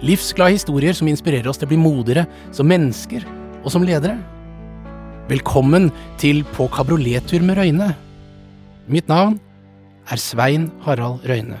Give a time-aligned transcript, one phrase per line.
[0.00, 2.24] Livsglade historier som inspirerer oss til å bli modigere
[2.56, 3.24] som mennesker
[3.60, 4.16] og som ledere.
[5.28, 7.90] Velkommen til På kabriolettur med Røyne.
[8.88, 9.36] Mitt navn
[10.08, 11.60] er Svein Harald Røyne.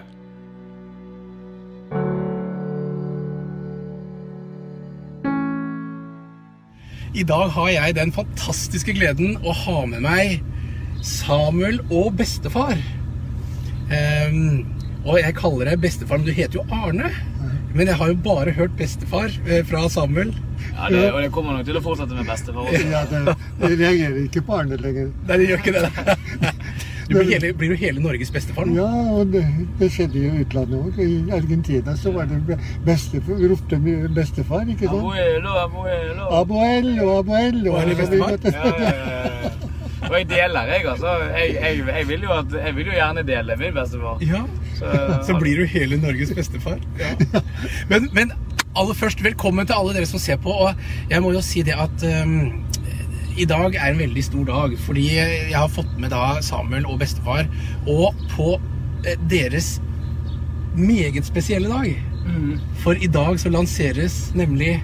[7.12, 10.40] I dag har jeg den fantastiske gleden å ha med meg
[11.04, 12.80] Samuel og bestefar.
[13.90, 14.64] Um,
[15.04, 17.10] og jeg kaller deg bestefar, men du heter jo Arne.
[17.74, 20.32] Men jeg har jo bare hørt bestefar eh, fra Samuel.
[20.74, 22.86] Ja, det, og det kommer nok til å fortsette med bestefar også.
[22.90, 25.12] Ja, det, det reagerer ikke på Arne lenger.
[25.28, 26.54] Nei, det gjør ikke det.
[27.10, 28.76] Du blir, hele, blir jo hele Norges bestefar nå.
[28.78, 28.86] Ja,
[29.18, 29.40] og det,
[29.80, 31.00] det skjedde i utlandet òg.
[31.02, 35.00] I Argentina så var det be- bestefar, ropte vi bestefar, ikke sant?
[35.00, 36.28] Abuelo, abuelo.
[36.38, 37.74] Abuelo, abuelo.
[37.80, 38.38] abuelo bestefar?
[38.46, 38.92] Ja, ja,
[39.40, 39.50] ja.
[40.06, 41.16] Og jeg deler, jeg, altså.
[41.34, 44.22] Jeg, jeg, jeg, vil jo at, jeg vil jo gjerne dele min bestefar.
[44.30, 44.44] Ja,
[45.26, 46.80] Så, blir du hele Norges bestefar.
[46.98, 47.12] Ja.
[47.90, 48.32] Men, men
[48.78, 50.52] aller først, velkommen til alle dere som ser på.
[50.52, 50.74] Og
[51.10, 52.64] jeg må jo si det at um,
[53.40, 57.00] i dag er en veldig stor dag, fordi jeg har fått med da Samuel og
[57.02, 57.48] bestefar.
[57.88, 58.54] Og på
[59.06, 59.78] eh, deres
[60.76, 61.92] meget spesielle dag.
[62.26, 62.58] Mm.
[62.82, 64.78] For i dag så lanseres nemlig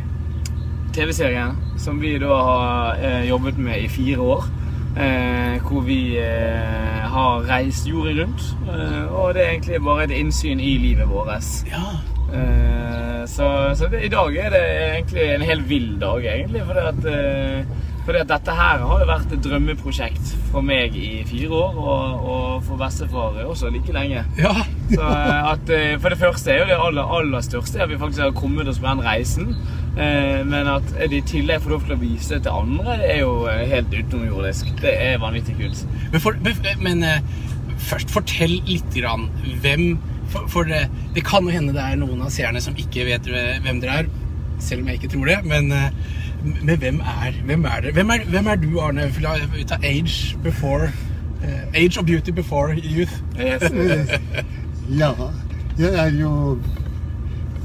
[0.96, 4.48] TV-serien som vi da har eh, jobbet med i fire år.
[4.96, 8.44] Eh, hvor vi eh, har reist jordet rundt.
[8.68, 11.50] Eh, og det er egentlig bare et innsyn i livet vårt.
[11.68, 11.98] Ja.
[12.32, 14.62] Eh, så så det, i dag er det
[14.94, 16.62] egentlig en helt vill dag, egentlig.
[16.66, 17.66] Fordi at, eh,
[18.06, 22.26] fordi at dette her har jo vært et drømmeprosjekt for meg i fire år, og,
[22.30, 24.24] og for bestefar også like lenge.
[24.38, 24.54] Ja.
[24.90, 27.98] Så eh, at, eh, for det første er jo det aller, aller største at vi
[27.98, 29.54] faktisk har kommet oss på den reisen.
[29.96, 33.22] Eh, Men at de i tillegg får lov til å vise det til andre, er
[33.24, 34.74] jo helt utenomjordisk.
[34.82, 35.86] Det er vanvittig kult.
[36.12, 36.38] Men, for,
[36.82, 37.06] men,
[37.88, 39.30] først, fortell litt grann
[39.62, 39.96] hvem
[40.26, 43.28] For, for det, det kan jo hende det er noen av seerne som ikke vet
[43.30, 44.08] hvem dere er.
[44.58, 45.36] Selv om jeg ikke tror det.
[45.46, 45.70] Men,
[46.66, 47.94] men hvem er hvem er dere?
[47.94, 49.06] Hvem hvem er du, Arne?
[49.22, 50.90] La vi ta age before
[51.76, 53.22] Age of beauty before youth.
[53.38, 53.70] Yes.
[54.90, 55.12] Ja,
[55.78, 56.58] jeg er jo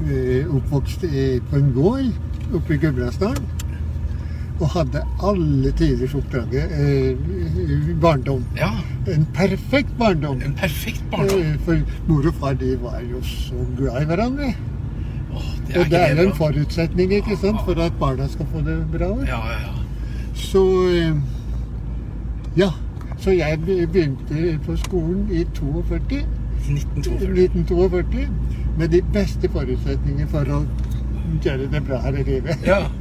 [0.06, 1.04] eh, oppvokst
[1.50, 2.08] på en gård
[2.56, 3.44] oppe i Gudbrandsdalen.
[4.62, 7.16] Og hadde alle tiders oppdraget eh,
[8.02, 8.44] barndom.
[8.58, 8.68] Ja.
[9.10, 10.42] En perfekt barndom.
[10.44, 11.40] En perfekt barndom.
[11.40, 14.52] Eh, For mor og far de var jo så glad i hverandre.
[15.32, 18.60] Åh, det Og det er jo en forutsetning ikke sant, for at barna skal få
[18.66, 19.08] det bra.
[19.26, 19.74] Ja, ja, ja.
[20.34, 21.14] Så eh,
[22.56, 22.70] Ja.
[23.22, 26.22] Så jeg begynte på skolen i 42,
[26.68, 27.32] I 1942.
[27.32, 28.28] 1942
[28.78, 30.62] med de beste forutsetninger for å
[31.44, 32.66] gjøre det bra her i livet.
[32.66, 32.84] Ja.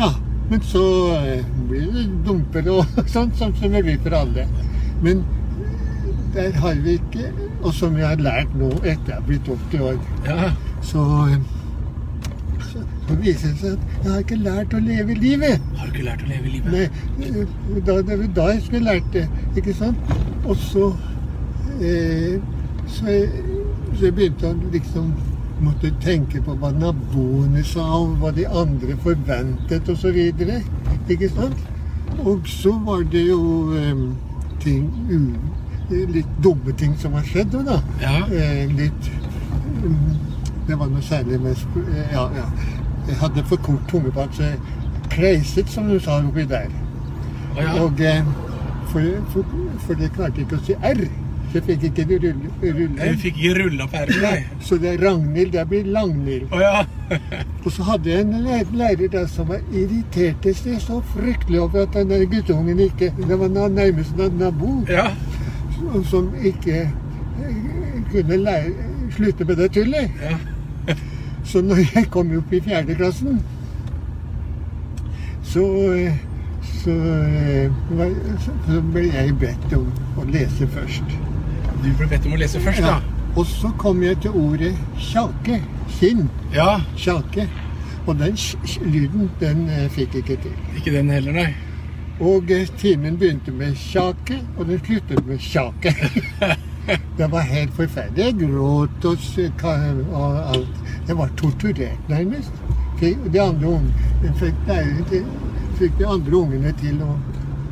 [0.00, 0.14] Ja,
[0.48, 0.82] men så
[1.18, 4.46] eh, blir det dumper og sånt, sånn som det blir for alle.
[5.04, 5.20] Men
[6.32, 9.82] der har vi ikke Og som jeg har lært nå etter jeg har blitt 80
[9.84, 10.52] år, ja.
[10.86, 11.42] så, eh,
[12.70, 15.66] så, så viser det seg at jeg har ikke lært å leve livet.
[15.76, 16.70] Har du ikke lært å leve livet?
[16.72, 19.26] Nei, eh, da, det var da jeg skulle lært det,
[19.60, 20.14] ikke sant?
[20.46, 20.88] Og så
[21.84, 22.40] eh,
[22.90, 23.28] så, jeg,
[23.96, 25.12] så jeg begynte å liksom
[25.60, 30.62] måtte tenke på hva naboene sa, og hva de andre forventet videre,
[31.08, 31.66] ikke sant?
[32.24, 33.40] Og så var det jo
[33.76, 34.04] eh,
[34.60, 34.88] ting
[35.90, 37.80] litt dumme ting som har skjedd da.
[38.02, 38.26] Ja.
[38.30, 39.10] Eh, litt
[39.82, 40.10] mm,
[40.68, 42.46] Det var noe særlig med eh, Ja, ja.
[43.08, 44.58] Jeg hadde for kort tungebånd, så jeg
[45.10, 46.68] kreiset, som du sa oppi der.
[47.56, 47.72] Ja.
[47.82, 48.22] Og eh,
[48.92, 49.02] for,
[49.32, 51.02] for, for det klarte ikke å si R.
[51.52, 52.50] Så fikk ikke rulle.
[52.62, 53.06] rulle.
[53.18, 54.36] Fikk ikke rulla på nei.
[54.62, 56.44] Så det er Ragnhild, det blir Lagnhild.
[56.52, 56.84] Oh, ja.
[57.64, 58.44] Og så hadde jeg en
[58.78, 63.38] lærer der som var irriterte seg så fryktelig over at den der guttungen ikke Det
[63.40, 65.08] var nærmest en nabo ja.
[65.78, 67.58] som- som ikke eh,
[68.12, 68.70] kunne lære,
[69.16, 70.10] slutte med det tullet.
[70.22, 70.94] Ja.
[71.44, 73.40] Så når jeg kom opp i fjerde klassen,
[75.42, 75.64] så,
[75.94, 76.14] eh,
[76.84, 77.70] så, eh,
[78.68, 79.88] så ble jeg bedt om
[80.20, 81.16] å lese først.
[81.80, 82.98] Du ble bedt om å lese først, da.
[83.38, 85.60] Og så kom jeg til ordet kjalke.
[85.96, 86.26] Kinn.
[86.54, 86.80] Ja.
[86.98, 87.46] Kjalke.
[88.06, 88.36] Og den
[88.90, 90.56] lyden, den eh, fikk jeg ikke til.
[90.76, 91.50] Ikke den heller, nei.
[92.20, 95.94] Og eh, timen begynte med kjake, og den sluttet med kjake.
[97.20, 98.24] Det var helt forferdelig.
[98.24, 99.18] Jeg gråt og,
[100.54, 100.78] alt.
[101.08, 102.52] Jeg var torturert nærmest.
[103.00, 105.22] fikk de andre ungene fikk, nei, de,
[105.78, 107.14] fikk de andre ungene til å,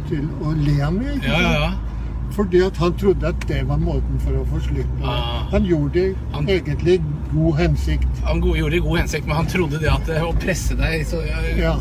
[0.08, 1.18] til å le av meg.
[1.24, 1.87] Ja, ja, ja.
[2.36, 5.14] Fordi at han trodde at det var måten for å få slutt på det.
[5.14, 5.48] Ah.
[5.50, 7.00] Han gjorde det Han- egentlig
[7.32, 8.20] god hensikt.
[8.24, 11.06] Han gjorde det i god hensikt, men han trodde det at eh, å presse deg
[11.06, 11.40] så Ja.
[11.58, 11.76] ja.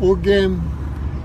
[0.00, 0.50] Og eh,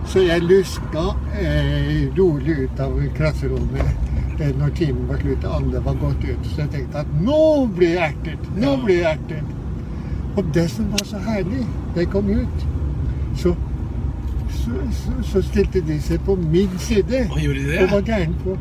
[0.10, 1.04] så jeg luska
[1.40, 5.44] eh, rolig ut av klasserommet eh, når timen var slutt.
[5.46, 6.46] Alle var gått ut.
[6.54, 8.48] Så jeg tenkte at nå blir jeg ertet!
[8.58, 9.58] Nå blir jeg ertet!
[10.38, 12.66] Og det som var så herlig det jeg kom ut,
[13.38, 13.54] så,
[14.64, 17.26] så, så, stilte de seg på min side.
[17.32, 18.58] Og gjorde de Og var gærne på,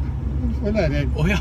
[0.60, 1.12] på læreren.
[1.16, 1.40] Å ja.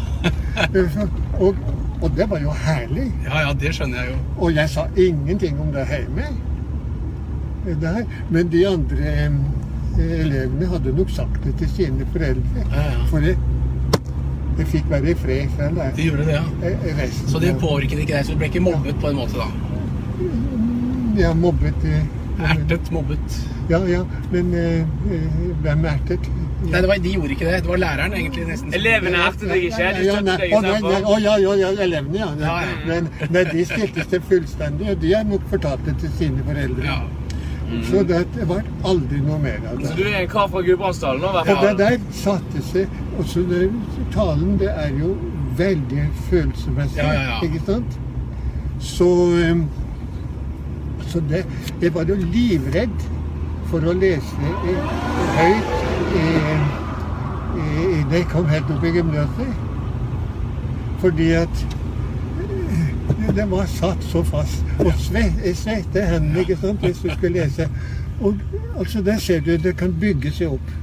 [1.40, 1.56] Og,
[2.02, 3.08] og det var jo herlig.
[3.26, 4.20] Ja, ja, det skjønner jeg jo.
[4.38, 6.30] Og jeg sa ingenting om det hjemme.
[7.82, 8.04] Der.
[8.32, 12.66] Men de andre eh, elevene hadde nok sagt det til sine foreldre.
[12.72, 13.08] Ja, ja.
[13.12, 13.36] For det,
[14.58, 16.46] det fikk være i fred fra De gjorde det, ja.
[16.70, 17.30] eh, resten.
[17.30, 19.50] Så det påvirket ikke deg, så du ble ikke mobbet på en måte da?
[21.20, 22.08] Ja, mobbet eh,
[22.40, 23.40] Ertet, mobbet.
[23.70, 24.06] Ja, ja.
[24.32, 24.80] Men eh,
[25.12, 26.30] eh, hvem ertet?
[26.64, 27.62] Nei, det var, de gjorde ikke det.
[27.64, 28.74] Det var læreren egentlig nesten.
[28.76, 31.08] Elevene ertet deg ikke, de Ja, støttet nei, deg nei, nei, istedenfor.
[31.14, 32.30] å, ja, ja, ja, elevene, ja.
[32.40, 32.76] Ja, ja.
[32.90, 36.86] Men nei, de stilte seg fullstendig, og de har nok fortalt det til sine foreldre.
[36.86, 37.00] Ja.
[37.86, 39.92] Så det var aldri noe mer av det.
[39.92, 42.88] Så du er en kar fra Gudbrandsdalen Og det der satte seg
[43.22, 43.68] også det,
[44.16, 45.12] Talen det er jo
[45.60, 47.40] veldig følelsesmessig, Ja, ja, ja.
[47.46, 48.00] ikke sant?
[48.80, 49.06] Så,
[49.52, 49.66] um,
[51.10, 51.44] så det
[51.82, 53.08] Jeg var jo livredd
[53.70, 54.94] for å lese eh,
[55.40, 55.74] høyt
[56.20, 56.80] eh,
[58.10, 59.52] da jeg kom helt opp i gymnaset.
[61.00, 61.66] Fordi at
[62.42, 64.66] eh, det var satt så fast.
[64.80, 67.70] Og jeg svette hendene ikke sant, hvis du skulle lese.
[68.20, 68.36] Og
[68.78, 70.74] altså, Der ser du det kan bygge seg opp.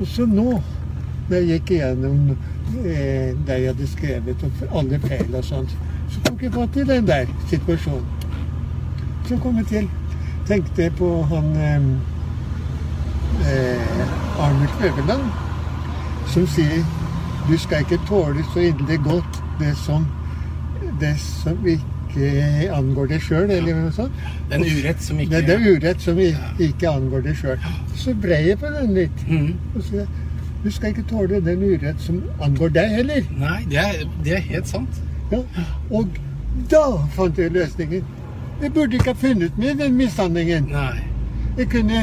[0.00, 0.62] Og så nå,
[1.28, 5.76] når jeg gikk igjennom eh, det jeg hadde skrevet, og alle feil og sånt,
[6.10, 8.19] så tok jeg fatt i den der situasjonen.
[9.30, 9.84] Så komme til
[10.48, 11.52] Tenkte jeg på han
[13.46, 15.22] eh, Arnulf Øverland,
[16.32, 16.80] som sier
[17.46, 20.08] du skal ikke tåle så inderlig godt det som,
[21.00, 22.26] det som ikke
[22.74, 24.18] angår deg sjøl, eller noe sånt.
[24.50, 26.18] Den urett som ikke Det, det er urett som
[26.66, 27.70] ikke angår deg sjøl.
[27.94, 29.26] Så brei jeg på den litt.
[29.28, 29.54] Mhm.
[29.76, 30.06] Og så,
[30.64, 33.34] du skal ikke tåle den urett som angår deg heller.
[33.38, 35.04] Nei, det er, det er helt sant.
[35.30, 35.44] Ja.
[35.94, 36.18] Og
[36.70, 38.16] da fant jeg løsningen.
[38.60, 40.68] Jeg burde ikke ha funnet meg i den mishandlingen.
[40.72, 41.00] Nei.
[41.58, 42.02] Jeg kunne,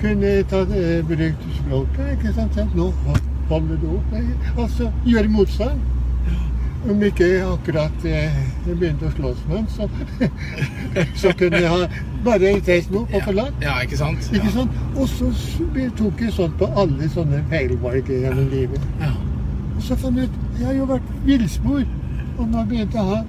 [0.00, 2.10] kunne ta, eh, brukt språket.
[2.12, 2.74] ikke sant?
[2.74, 2.92] Nå
[3.48, 4.16] holder du opp.
[4.58, 5.80] Altså gjøre motstand.
[6.90, 8.34] Om ikke akkurat eh,
[8.66, 9.88] jeg begynte å slåss med ham, så,
[11.22, 11.88] så kunne jeg ha
[12.24, 13.56] bare reist meg opp og forlatt.
[13.64, 14.28] Ja, ikke sant?
[14.36, 14.76] Ikke sant?
[14.94, 15.32] Og så
[15.98, 18.86] tok jeg sånn på alle sånne feilvalg gjennom livet.
[19.00, 19.10] Ja.
[19.74, 21.82] Og så fant jeg ut jeg har jo vært villspor.
[22.36, 23.26] Og nå begynte han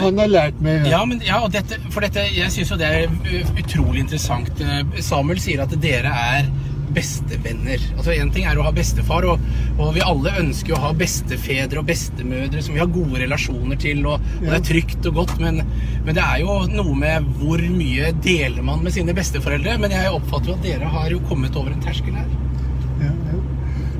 [0.00, 2.88] Han har lært meg Ja, men, ja, og dette, for dette, jeg syns jo det
[2.88, 4.64] er utrolig interessant.
[4.64, 6.50] Uh, Samuel sier at dere er
[6.94, 7.82] bestevenner.
[7.96, 9.42] Altså Én ting er å ha bestefar, og,
[9.78, 13.78] og vi alle ønsker jo å ha bestefedre og bestemødre som vi har gode relasjoner
[13.80, 15.62] til, og, og det er trygt og godt, men,
[16.06, 19.78] men det er jo noe med hvor mye deler man med sine besteforeldre.
[19.82, 22.30] Men jeg oppfatter jo at dere har jo kommet over en terskel her.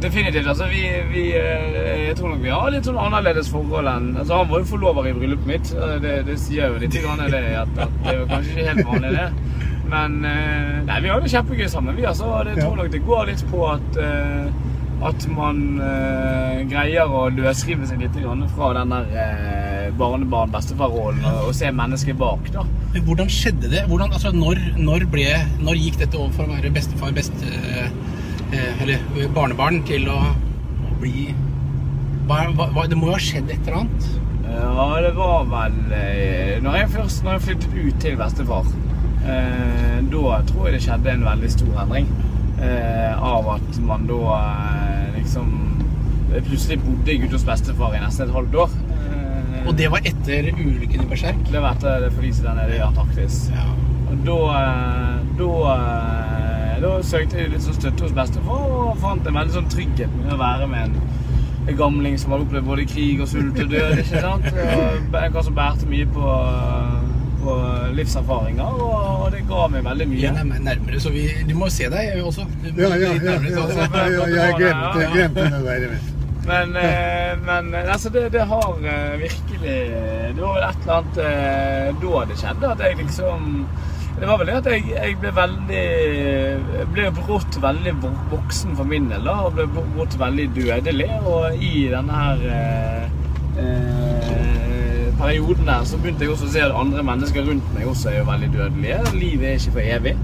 [0.00, 0.46] Definitivt.
[0.48, 0.82] altså vi,
[1.12, 4.62] vi, eh, Jeg tror nok vi har litt sånn annerledes forhold enn altså Han var
[4.62, 5.72] jo forlover i bryllupet mitt.
[5.76, 8.88] og Det, det sier jo litt grann det at, at det er kanskje ikke helt
[8.88, 9.28] vanlig, det.
[9.90, 11.96] Men eh, nei, vi har det kjempegøy sammen.
[11.98, 12.32] vi altså.
[12.46, 14.66] Det tror nok det går litt på at eh,
[15.00, 21.46] at man eh, greier å løsrive seg litt grann fra den der eh, barnebarn-bestefar-rollen og,
[21.48, 22.50] og se mennesket bak.
[22.52, 22.66] da.
[22.92, 23.86] Men hvordan skjedde det?
[23.88, 25.26] Hvordan, altså, når, når, ble,
[25.64, 27.88] når gikk dette over for å være bestefar, beste, eh,
[28.52, 30.18] eller barnebarn, til å
[31.00, 31.30] bli
[32.28, 34.08] hva, hva, Det må jo ha skjedd et eller annet?
[34.50, 38.70] Ja, det var vel eh, Når jeg først når jeg flyttet ut til bestefar,
[39.24, 42.10] eh, da tror jeg det skjedde en veldig stor endring.
[42.60, 45.52] Eh, av at man da eh, liksom
[46.30, 48.74] plutselig bodde jeg ute hos bestefar i nesten et halvt år.
[49.00, 51.40] Eh, Og det var etter ulykken i Berserk?
[51.50, 53.46] det var etter det forliset der nede i Antarktis.
[53.54, 53.64] Ja.
[54.10, 56.29] Og da, eh, da, eh,
[56.80, 60.34] da søkte jeg litt så støtte hos bestefar og fant en veldig sånn trygghet med
[60.34, 61.16] å være med en,
[61.66, 63.96] en gamling som hadde opplevd både krig og sult og død.
[64.04, 64.46] ikke sant?
[64.50, 66.36] Og En kar som bærte mye på,
[67.42, 67.56] på
[67.98, 70.22] livserfaringer, og, og det ga meg veldig mye.
[70.30, 72.46] er nærmere, nærmere, så vi, du må se deg også.
[72.64, 75.86] Du Ja, ja, ja, ja, ja, ja, jeg glemte, jeg glemte det der.
[75.92, 76.16] Med.
[76.50, 79.74] Men, eh, men altså, det, det har eh, virkelig
[80.34, 83.66] Det var vel et eller annet eh, da det skjedde, at jeg liksom
[84.20, 85.84] Det var vel det at jeg, jeg ble veldig
[86.92, 87.94] Ble brått veldig
[88.28, 89.28] voksen for min del.
[89.32, 91.08] Og ble brått veldig dødelig.
[91.24, 93.06] Og i denne her eh,
[93.64, 98.12] eh, perioden der så begynte jeg også å se at andre mennesker rundt meg også
[98.12, 99.00] er jo veldig dødelige.
[99.16, 100.14] Livet er ikke for evig.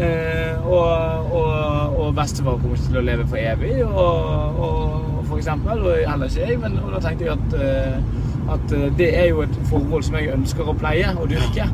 [0.00, 5.36] Eh, og, og, og bestefar kommer ikke til å leve for evig, og, og for
[5.36, 5.84] eksempel.
[5.84, 6.60] Og heller ikke jeg.
[6.64, 10.32] Men da tenkte jeg at, eh, at eh, det er jo et forhold som jeg
[10.34, 11.68] ønsker å pleie og dyrke.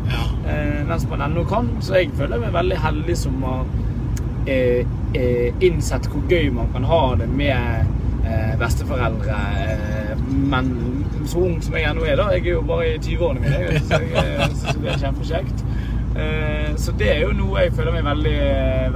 [0.48, 1.70] Eh, mens man ennå kan.
[1.84, 3.64] Så jeg føler meg veldig heldig som har
[4.48, 7.94] eh, eh, innsett hvor gøy man kan ha det med
[8.60, 9.36] besteforeldre.
[10.28, 10.66] Men
[11.24, 12.26] så ung som jeg ennå er, da.
[12.34, 13.80] Jeg er jo bare i 20-årene mine.
[13.88, 15.62] Så jeg synes det er kjempekjekt.
[16.82, 18.36] Så det er jo noe jeg føler meg veldig,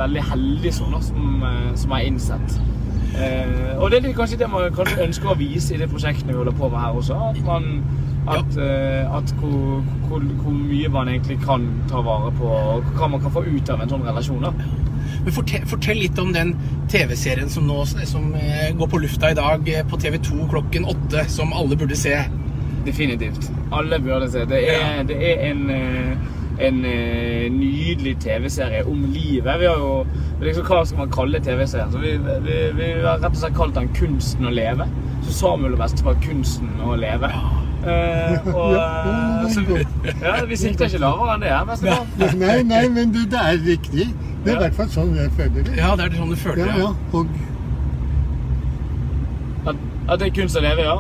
[0.03, 1.47] veldig heldig som, da, som,
[1.81, 2.59] som har innsett.
[3.13, 6.37] Eh, og det er kanskje det man kanskje ønsker å vise i det prosjektet vi
[6.37, 7.19] holder på med her også.
[7.29, 7.67] At, man,
[8.31, 13.11] at, eh, at hvor, hvor, hvor mye man egentlig kan ta vare på, og hva
[13.13, 14.47] man kan få ut av en sånn relasjon.
[14.49, 14.55] da.
[15.23, 16.55] Men fortell, fortell litt om den
[16.91, 21.53] TV-serien som nå som eh, går på lufta i dag på TV2 klokken åtte, som
[21.53, 22.17] alle burde se.
[22.87, 23.51] Definitivt.
[23.71, 24.47] Alle burde se.
[24.49, 25.69] Det er, det er en,
[26.59, 29.61] en eh, nydelig TV-serie om livet.
[29.61, 30.07] Vi har jo
[30.41, 31.95] liksom, Hva skal man kalle TV-serien?
[32.03, 32.13] Vi,
[32.47, 34.87] vi, vi har rett og slett kalt den 'Kunsten å leve'.
[35.25, 37.33] Så Samuel og bestefar 'Kunsten å leve'.
[37.83, 39.87] Uh, og, Ja, så, vi-
[40.23, 42.07] ja, vi sikter ikke lavere enn det her, bestefar.
[42.45, 44.07] Nei, nei, men du, det er riktig.
[44.45, 44.59] Det er i Ja.
[44.69, 45.77] hvert fall sånn jeg føler det.
[45.77, 46.79] Ja, det er sånn du føler Ja, det.
[46.79, 46.93] ja.
[47.13, 47.27] Og
[49.67, 49.77] At,
[50.09, 50.97] at det er kunst å leve, ja.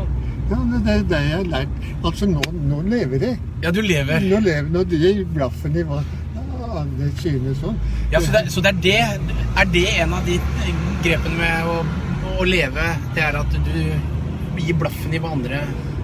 [0.52, 1.86] Ja, det er det jeg har lært.
[2.02, 3.38] Altså, nå, nå lever jeg.
[3.62, 4.26] Ja, du lever.
[4.26, 6.02] Nå lever Nå gir blaffen i hva
[6.72, 7.78] andre synes sånn.
[8.12, 8.96] Ja, så det, så det er det
[9.60, 10.38] Er det en av de
[11.04, 11.78] grepene med å,
[12.40, 12.86] å leve?
[13.16, 15.62] Det er at du gir blaffen i hva andre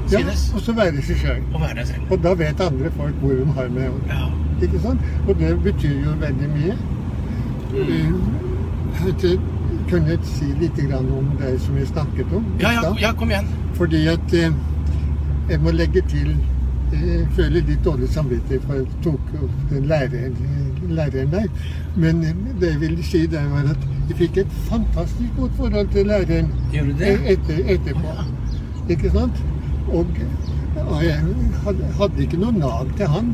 [0.08, 0.48] synes?
[0.48, 1.40] Ja, og så være seg sjøl.
[1.54, 1.64] Og.
[2.08, 4.28] Og da vet andre folk hvor de har med å Ja.
[4.58, 5.02] Ikke sant?
[5.28, 6.78] Og det betyr jo veldig mye.
[7.68, 8.47] Mm.
[9.06, 9.38] Eh, Jeg
[9.90, 12.44] kunne si litt om det som vi snakket om.
[12.60, 13.46] Ja, ja, ja, kom igjen.
[13.74, 14.50] Fordi at eh,
[15.48, 16.34] jeg må legge til
[16.92, 20.34] eh, Jeg føler litt dårlig samvittighet for jeg tok opp den læreren,
[20.88, 21.46] læreren der.
[21.96, 25.88] Men eh, det jeg ville si, det var at jeg fikk et fantastisk godt forhold
[25.92, 27.08] til læreren Gjør du det?
[27.08, 28.16] e- etter, etterpå.
[28.88, 29.40] Ikke sant?
[29.88, 30.06] Og,
[30.84, 31.22] og jeg
[31.64, 33.30] hadde, hadde ikke noe nag til han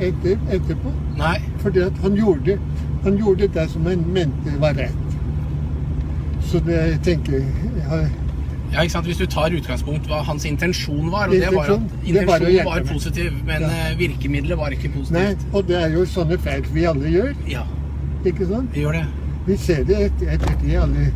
[0.00, 0.92] etter, etterpå.
[1.18, 1.36] Nei.
[1.60, 2.56] Fordi at han gjorde,
[3.04, 5.06] han gjorde det som han mente var rett.
[6.50, 8.08] Så det jeg tenker jeg har,
[8.72, 9.06] Ja, ikke sant?
[9.06, 12.36] Hvis du tar utgangspunkt hva hans intensjon var, og det var at Intensjon, det var
[12.38, 13.70] intensjonen var positiv, men Ja.
[13.90, 15.10] eh, virkemidlet var ikke positivt.
[15.10, 17.34] Nei, og det er jo sånne feil vi alle gjør.
[17.50, 17.64] Ja,
[18.24, 18.70] Ikke sant?
[18.74, 19.06] vi gjør det.
[19.46, 21.12] Vi ser det etter, ettertid, alle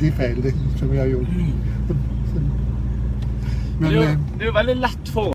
[0.00, 1.28] de feilene som vi har gjort.
[1.36, 1.52] Mm.
[3.80, 5.32] Men det, er jo, eh, det er jo veldig lett for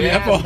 [0.00, 0.38] Ja, vi er på.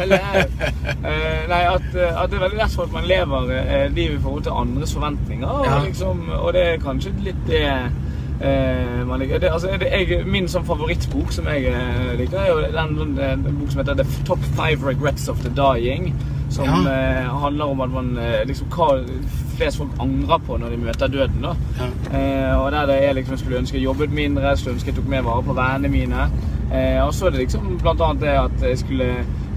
[1.03, 4.19] Eh, nei, at, eh, at det er veldig lett for at man lever eh, livet
[4.19, 5.49] i forhold til andres forventninger.
[5.49, 5.79] Og, Ja.
[5.85, 7.63] liksom, og det er kanskje litt det
[8.43, 9.21] eh, man.
[9.21, 11.73] Det, altså, det, jeg, min sånn favorittbok som jeg
[12.19, 13.17] liker, er jo den, den,
[13.47, 16.13] den bok som heter The Top Five Regrets of the Dying.
[16.53, 16.81] Som Ja.
[16.93, 18.99] eh, handler om at man liksom hva
[19.57, 21.43] flest folk angrer på når de møter døden.
[21.43, 21.55] da.
[21.81, 21.87] Ja.
[22.19, 25.09] Eh, og der det er liksom, skulle ønske jeg jobbet mindre, skulle ønske jeg tok
[25.09, 26.27] mer vare på vennene mine.
[26.73, 29.09] Eh, og så er det liksom annet det at jeg skulle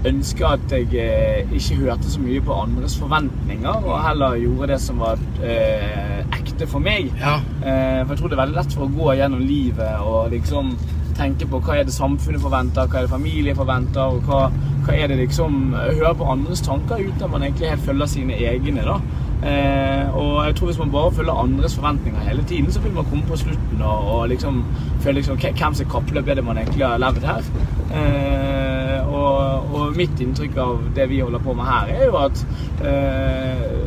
[0.06, 4.80] ønske at jeg eh, ikke hørte så mye på andres forventninger, og heller gjorde det
[4.82, 7.10] som var eh, ekte for meg.
[7.20, 7.38] Ja.
[7.62, 10.74] Eh, for jeg tror det er veldig lett for å gå gjennom livet og liksom
[11.16, 14.46] tenke på hva er det samfunnet forventer, hva er det familie forventer, og hva,
[14.84, 18.36] hva er det liksom Høre på andres tanker uten at man egentlig helt følger sine
[18.36, 18.84] egne.
[18.84, 19.00] da.
[19.44, 23.04] Eh, og jeg tror hvis man bare følger andres forventninger hele tiden, så vil man
[23.04, 24.64] komme på slutten og, og liksom
[25.00, 27.50] føle liksom Hvem som kappløp er det man egentlig har levd her?
[27.96, 32.46] Eh, og, og mitt inntrykk av det vi holder på med her, er jo at
[32.84, 33.85] eh,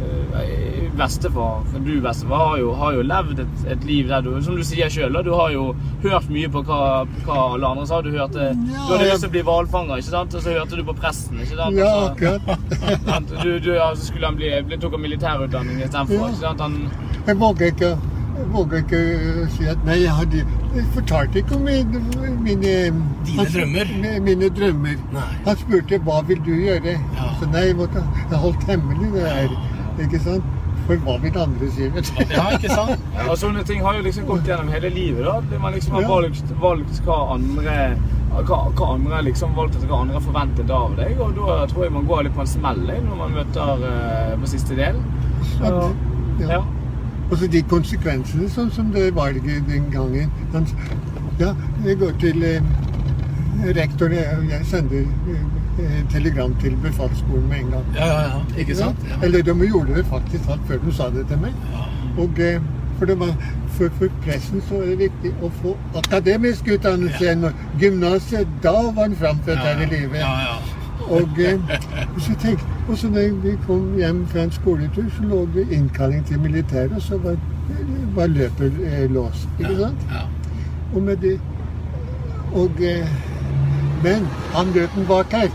[1.00, 4.64] bestefar, du bestefar, har jo, har jo levd et, et liv der du, som du
[4.68, 5.70] sier sjøl, du har jo
[6.04, 6.82] hørt mye på hva,
[7.26, 8.02] hva alle andre sa.
[8.06, 10.36] Du hørte Du hadde lyst til å bli hvalfanger, ikke sant?
[10.36, 11.80] Og så hørte du på presten, ikke sant?
[11.80, 12.70] ja, akkurat.
[13.08, 13.34] sant?
[13.40, 16.20] Du, du, ja, så skulle han bli, bli tok han militærutdanning istedenfor.
[16.20, 16.32] Ja.
[16.34, 16.64] Ikke sant?
[16.68, 16.80] Han,
[17.30, 17.90] Jeg våger ikke,
[18.40, 19.02] jeg våger ikke
[19.56, 20.44] si at nei, jeg, hadde,
[20.76, 22.04] jeg fortalte ikke om mine,
[22.46, 22.76] mine
[23.28, 23.92] Dine drømmer?
[24.30, 25.02] Mine drømmer.
[25.16, 25.28] Nei.
[25.48, 26.96] Han spurte hva vil du gjøre.
[27.20, 27.28] Ja.
[27.40, 29.60] Så nei, jeg måtte jeg holdt hemmelig det her.
[30.00, 30.56] Ikke sant?
[30.90, 31.92] For hva vil andre sier.
[32.34, 33.04] Ja, ikke sant?
[33.30, 35.22] og sånne ting har jo liksom gått gjennom hele livet.
[35.28, 35.60] da.
[35.62, 36.10] Man liksom har Ja.
[36.16, 37.76] valgt, valgt hva andre
[38.30, 41.14] hva, hva andre liksom valgt hva andre forventet av deg.
[41.22, 44.50] Og da tror jeg man går litt på en smell når man møter uh, på
[44.56, 44.98] siste del.
[45.56, 45.72] Så,
[46.40, 46.50] Ja.
[46.56, 46.60] ja.
[47.30, 50.32] Og så de konsekvensene, sånn som det valget den gangen.
[51.40, 51.54] Ja,
[51.86, 52.62] jeg går til eh,
[53.78, 55.06] rektor, jeg, jeg sender
[55.84, 57.86] eh, telegram til befalsskolen med en gang.
[57.96, 58.42] Ja, ja, ja.
[58.58, 58.98] Ikke sant?
[59.10, 59.16] Ja.
[59.24, 61.54] Eller de gjorde det faktisk alt før de sa det til meg.
[62.18, 62.62] Og eh,
[62.98, 63.36] for, det var,
[63.68, 67.26] for, for pressen så er det viktig å få akademisk utdannelse.
[67.26, 67.52] Ja.
[67.82, 70.20] Gymnaset, da var han framført her i livet.
[70.20, 70.58] Ja, ja.
[71.10, 71.78] Og, eh,
[72.20, 76.26] så tenk, og så når vi kom hjem fra en skoletur, så lå det innkalling
[76.28, 77.40] til militæret, og så var,
[78.16, 79.48] var løpet eh, låst.
[79.60, 80.06] Ikke sant?
[80.12, 80.28] Ja.
[80.94, 81.40] Og med det
[82.50, 82.72] Og
[84.04, 84.24] Men
[84.56, 85.50] han gutten bak her,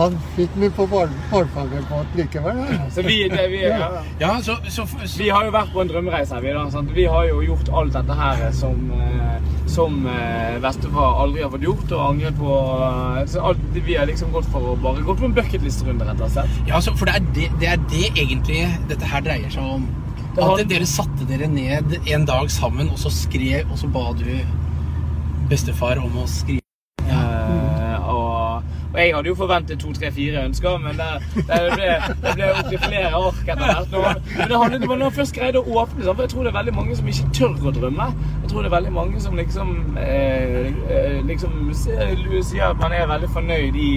[0.00, 2.58] han fikk meg på hvalfangerbåt likevel.
[2.64, 2.90] han.
[2.94, 3.88] Så vi, det, vi, ja.
[4.20, 6.64] ja, så, så, så vi har jo vært på en drømmereise her, vi da.
[6.72, 6.92] Sant?
[6.96, 11.66] Vi har jo gjort alt dette her som, eh, som eh, bestefar aldri har fått
[11.68, 15.20] gjort, og angret på eh, så alt, Vi har liksom gått for å bare gått
[15.20, 16.62] på en bucketlist-runde, rett og slett.
[16.70, 19.88] Ja, så, for det er det, det er det egentlig dette her dreier seg om.
[20.40, 24.30] At dere satte dere ned en dag sammen, og så skrev, og så ba du
[25.50, 26.69] bestefar om å skrive.
[29.10, 31.88] Jeg hadde jo forventet to, tre, fire ønsker, men det, det ble,
[32.22, 34.28] det ble opptil flere ark etter hvert.
[34.36, 36.14] Men det handlet om når man først greide å åpne, sant?
[36.14, 38.06] for jeg tror det er veldig mange som ikke tør å drømme.
[38.44, 39.72] Jeg tror det er veldig mange som liksom,
[40.04, 43.90] eh, eh, liksom sier at man er veldig fornøyd i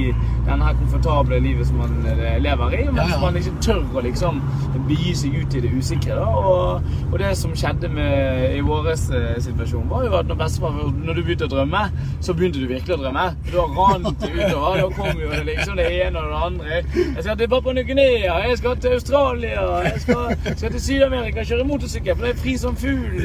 [0.48, 3.22] denne her komfortable livet som man eh, lever i, mens Ja, ja.
[3.22, 4.42] man ikke tør å liksom
[4.90, 6.18] begi seg ut i det usikre.
[6.18, 6.26] Da.
[6.26, 10.74] Og, og det som skjedde med, i vår eh, situasjon, var jo at når bestefar
[10.74, 11.86] Når du begynte å drømme,
[12.24, 13.30] så begynte du virkelig å drømme.
[13.54, 14.82] Da rant det utover.
[14.82, 14.90] Da
[15.22, 16.82] jo liksom det ene og det andre.
[17.16, 21.68] Jeg skal til Papua Ny-Guinea, jeg skal til Australia, jeg skal, skal til Syd-Amerika, kjøre
[21.68, 23.20] motorsykkel, for det er fri som fugl.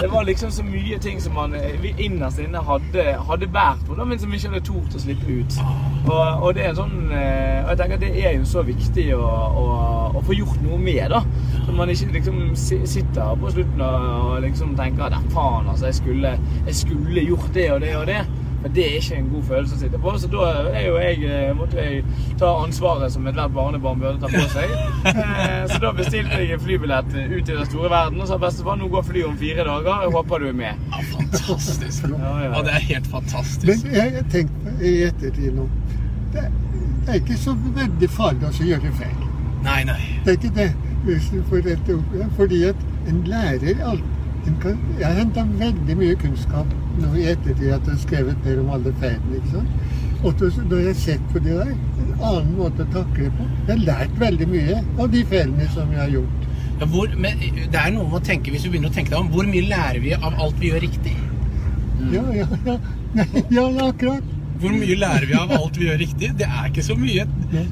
[0.00, 3.96] Det var liksom så mye ting som man eh, innerst inne hadde, hadde båret på,
[4.04, 5.58] men som ikke hadde tort å slippe ut.
[6.06, 8.62] Og, og det er en sånn eh, Og jeg tenker at det er jo så
[8.62, 9.22] viktig å,
[9.58, 9.64] å,
[10.14, 11.22] å få gjort noe med, da.
[11.66, 15.98] Så man ikke liksom sitter på slutten og, og liksom tenker at faen, altså, jeg
[16.02, 16.36] skulle,
[16.68, 18.20] jeg skulle gjort det og det og det.
[18.62, 20.12] For det er ikke en god følelse å sitte på.
[20.18, 22.04] Så da er jo jeg, eh, måtte jeg
[22.40, 24.72] ta ansvaret som ethvert barnebarn burde ta på seg.
[25.06, 28.76] Eh, Så da bestilte jeg en flybillett ut i den store verden og sa bestefar,
[28.80, 30.02] nå går flyet om fire dager.
[30.06, 30.80] Jeg håper du er med.
[30.90, 32.08] Ja, fantastisk.
[32.10, 32.50] Ja, ja.
[32.56, 33.84] Ja, det er helt fantastisk.
[33.86, 35.68] Men jeg har tenkt på i ettertid nå
[36.34, 36.42] det,
[37.06, 39.22] det er ikke så veldig farlig å gjøre feil.
[39.64, 40.00] Nei, nei.
[40.26, 40.68] Det er ikke det.
[41.06, 44.02] Hvis du får rett opp, fordi at en lærer alt,
[44.46, 46.66] en kan, Jeg henter veldig mye kunnskap
[47.02, 49.38] nå i ettertid at jeg har skrevet ned om alle feilene.
[49.40, 49.68] ikke sant?
[50.26, 53.46] Og når jeg har sett på det der, en annen måte å takle det på
[53.46, 56.46] Jeg har lært veldig mye av de feilene som jeg har gjort.
[56.80, 59.20] Ja, hvor, men det er noe med å tenke, hvis du begynner å tenke deg
[59.20, 61.14] om, hvor mye lærer vi av alt vi gjør riktig?
[62.12, 62.78] Ja, ja, ja.
[63.16, 64.32] Nei, ja, akkurat.
[64.60, 66.30] Hvor mye lærer vi av alt vi gjør riktig?
[66.40, 67.24] Det er ikke så mye,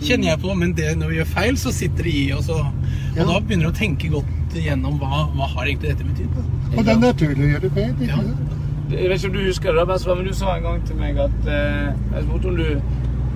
[0.04, 2.50] kjenner jeg på, men det, når vi gjør feil, så sitter det i oss.
[2.52, 3.24] Og, og Ja.
[3.28, 6.36] da begynner du å tenke godt igjennom hva, hva har egentlig dette betydd.
[6.74, 7.94] Og det er naturlig å gjøre feil.
[8.04, 8.18] Ja.
[8.20, 8.60] ikke sant?
[8.94, 11.18] Jeg vet ikke om du husker det, da, men du sa en gang til meg
[11.18, 12.68] at eh, Jeg spurte om du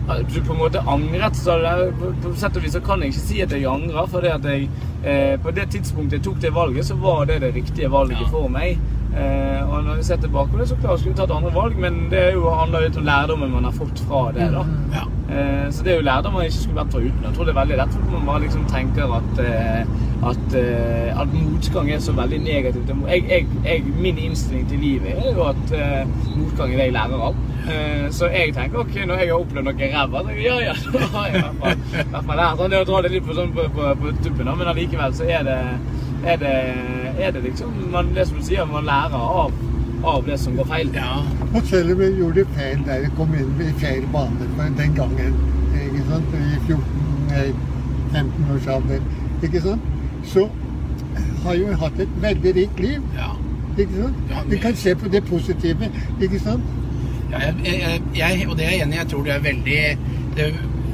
[0.08, 1.36] du på en måte angret.
[1.36, 4.06] Så det, på, på sett og vis så kan jeg ikke si at jeg angrer,
[4.08, 4.68] for det at jeg
[5.04, 8.30] eh, på det tidspunktet jeg tok det valget, så var det det riktige valget Ja.
[8.32, 8.78] for meg.
[9.18, 11.78] Eh, og når vi ser tilbake på det, så klart skulle vi tatt andre valg,
[11.82, 14.46] men det er jo handler litt om lærdommen man har fått fra det.
[14.54, 14.62] da.
[14.94, 15.04] Ja.
[15.28, 17.24] Eh, Så det er jo lærdom man ikke skulle vært foruten.
[17.26, 19.82] Jeg tror det er veldig lett for man bare liksom tenker at, eh,
[20.30, 22.94] at, eh, at motgang er så veldig negativt.
[23.08, 26.06] Jeg, jeg, jeg, min innstilling til livet er jo at eh,
[26.38, 27.34] motgang er det jeg lærer av.
[27.68, 30.98] Eh, Så jeg tenker ok, når jeg har opplevd noe ræva, så ja ja, da
[31.12, 32.64] har jeg i hvert fall, lært.
[32.70, 35.26] Det å dra det litt på, sånn, på, på, på tuppen, da, men allikevel så
[35.28, 35.58] er det,
[36.26, 36.54] er det,
[37.18, 39.52] er det liksom man, det som du sier, man lærer av,
[40.04, 40.90] av det som går feil.
[40.94, 41.18] ja.
[41.54, 44.94] Og selv om vi gjorde feil der vi kom inn i feil bane for den
[44.94, 45.36] gangen,
[45.74, 46.80] ikke sant, i 14,
[47.30, 47.46] nei,
[48.12, 49.04] 15 års alder,
[49.42, 49.92] ikke sant,
[50.24, 50.48] så
[51.44, 53.02] har jo hatt et veldig rikt liv.
[53.16, 53.30] ja.
[53.78, 54.16] ikke sant?
[54.30, 56.62] Ja, Vi kan se på det positive, ikke sant?
[57.30, 58.98] Ja, jeg, jeg, jeg, og det er jeg enig i.
[58.98, 59.80] Jeg tror det er veldig
[60.36, 60.46] det,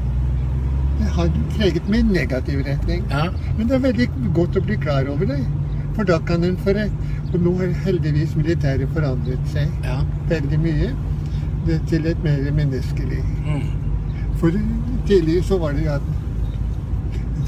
[1.00, 3.04] det har preget meg i negativ retning.
[3.10, 3.26] Ja.
[3.58, 5.42] Men det er veldig godt å bli klar over det.
[5.94, 6.94] For da kan en få rett.
[7.34, 9.98] Og nå har heldigvis militæret forandret seg ja.
[10.30, 10.92] veldig mye
[11.66, 13.24] det, til et mer menneskelig.
[13.48, 13.93] Mm.
[14.44, 14.52] For
[15.08, 16.02] tidligere så var det jo at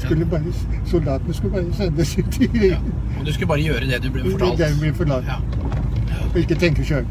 [0.00, 0.52] skulle bare,
[0.88, 2.78] soldatene skulle bare sendes ut i Ja.
[3.20, 4.58] Og du skulle bare gjøre det du ble fortalt.
[4.60, 5.28] Det ble forlatt.
[5.28, 5.38] Ja.
[6.30, 7.04] Og ikke tenke sjøl.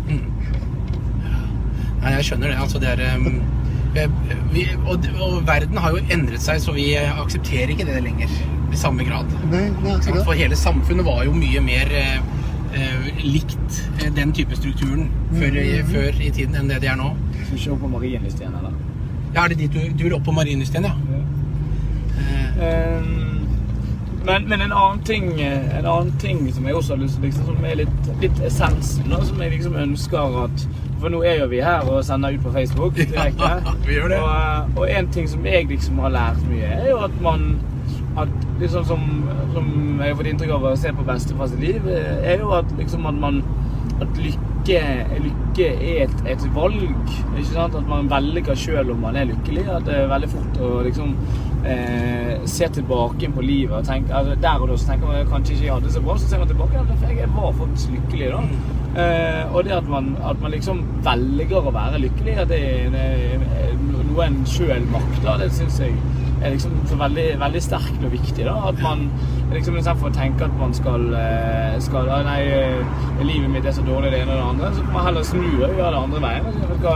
[2.02, 2.58] Nei, jeg skjønner det.
[2.62, 3.40] Altså, det er um,
[3.98, 4.10] eh,
[4.54, 8.30] vi, og, og verden har jo endret seg, så vi aksepterer ikke det lenger
[8.74, 9.30] i samme grad.
[9.52, 9.96] Nei, nei?
[10.26, 12.20] For hele samfunnet var jo mye mer eh,
[13.24, 13.82] likt
[14.18, 15.94] den type strukturen før, i- Mhm.
[15.94, 17.14] før i tiden enn det de er nå.
[17.46, 18.74] Skal vi se på Marienlyst igjen, eller?
[19.36, 20.96] Ja, Er det dit du, du vil opp på Marienlysten, ja?
[21.12, 21.22] ja?
[22.20, 23.32] Eh, Ehm,
[24.26, 27.28] Men, men en annen ting eh, En annen ting som jeg også har lyst til
[27.28, 30.64] liksom, Som er litt, litt essensen da, Som jeg liksom ønsker at
[31.02, 33.44] For nå er jo vi her og sender ut på Facebook direkte.
[33.44, 34.20] Ja, vi gjør det.
[34.24, 37.48] Og, eh, og en ting som jeg liksom har lært mye Er jo at man
[38.16, 38.32] at
[38.72, 39.02] sånn som,
[39.52, 39.66] som
[40.00, 43.18] jeg har fått inntrykk av å se på bestefars liv, er jo at liksom at
[43.20, 43.42] man
[44.00, 47.10] At lykke, lykke er et, et valg.
[47.38, 47.76] Ikke sant?
[47.78, 49.66] At man velger sjøl om man er lykkelig.
[49.70, 51.14] At det er veldig fort å liksom
[51.66, 55.56] eh, se tilbake på livet og tenke altså, Der og da så tenker man kanskje
[55.56, 57.96] ikke jeg hadde det så bra, så ser man tilbake ja, for jeg var faktisk
[57.96, 58.44] lykkelig da.
[58.96, 63.74] Eh, og det at man, at man liksom velger å være lykkelig, at det er
[63.92, 65.98] noe en sjøl makter, det syns jeg
[66.46, 68.46] er liksom så veldig, veldig sterkt og viktig.
[68.46, 69.06] da, At man
[69.54, 73.72] liksom istedenfor å tenke at man skal, eh, skal «Ah, Nei, eh, livet mitt er
[73.76, 74.74] så dårlig, det ene og det andre.
[74.76, 76.44] Så kan man heller snu og gjøre det andre veien.
[76.82, 76.96] hva,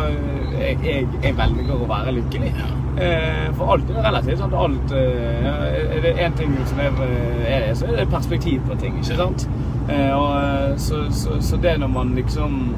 [0.60, 2.54] Jeg, jeg, jeg velger å være lykkelig.
[3.00, 4.38] Eh, for alt er relativt.
[4.40, 4.54] sant?
[4.54, 6.92] Alt Er det én ting som er,
[7.48, 8.98] er det, så er det perspektiv på ting.
[9.00, 9.48] ikke sant?
[9.90, 12.76] Og, så, så, så det når man liksom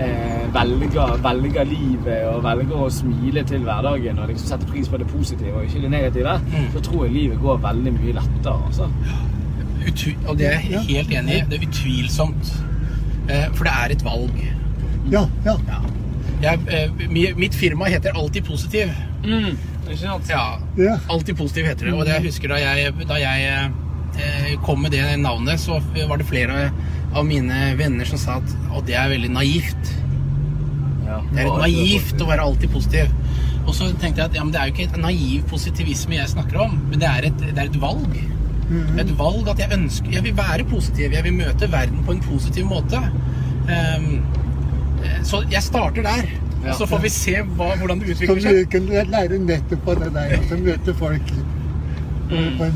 [0.00, 4.98] eh, velger, velger livet og velger å smile til hverdagen og liksom setter pris på
[4.98, 6.66] det positive og ikke det negative, Mm.
[6.74, 8.56] så tror jeg livet går veldig mye lettere.
[8.66, 8.88] altså.
[9.86, 11.44] Utu og det er jeg helt enig i.
[11.50, 12.50] Det er utvilsomt.
[13.30, 14.40] Eh, for det er et valg.
[15.10, 15.54] Ja, ja.
[15.68, 15.80] Ja.
[16.42, 18.88] Jeg, eh, mitt firma heter Alltid Positiv.
[19.24, 19.56] Mm.
[19.90, 20.28] Ikke sant?
[20.30, 20.96] Ja, ja.
[21.10, 21.94] Alltid Positiv heter det.
[21.94, 23.70] Og det jeg husker da jeg, da jeg
[24.18, 26.70] eh, kom med det navnet, så var det flere
[27.14, 29.92] av mine venner som sa at og det er veldig naivt.
[31.06, 31.20] Ja.
[31.32, 33.14] Det er litt naivt å være alltid positiv.
[33.66, 36.30] Og så tenkte jeg at ja, men det er jo ikke et naiv positivisme jeg
[36.32, 38.14] snakker om, men det er et, det er et valg.
[38.70, 38.98] Mhm.
[39.02, 41.10] Et valg at jeg ønsker Jeg vil være positiv.
[41.12, 43.00] Jeg vil møte verden på en positiv måte.
[43.66, 44.22] Ehm,
[45.02, 46.30] eh, så jeg starter der.
[46.64, 46.74] Ja.
[46.78, 48.36] Så får vi se hva, hvordan det Så seg.
[48.36, 51.32] vi du kan lære nettopp av det der, altså møte folk
[52.30, 52.58] Mm.
[52.58, 52.74] på en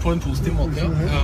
[0.00, 0.84] På en positiv måte, ja.
[0.84, 1.20] ja.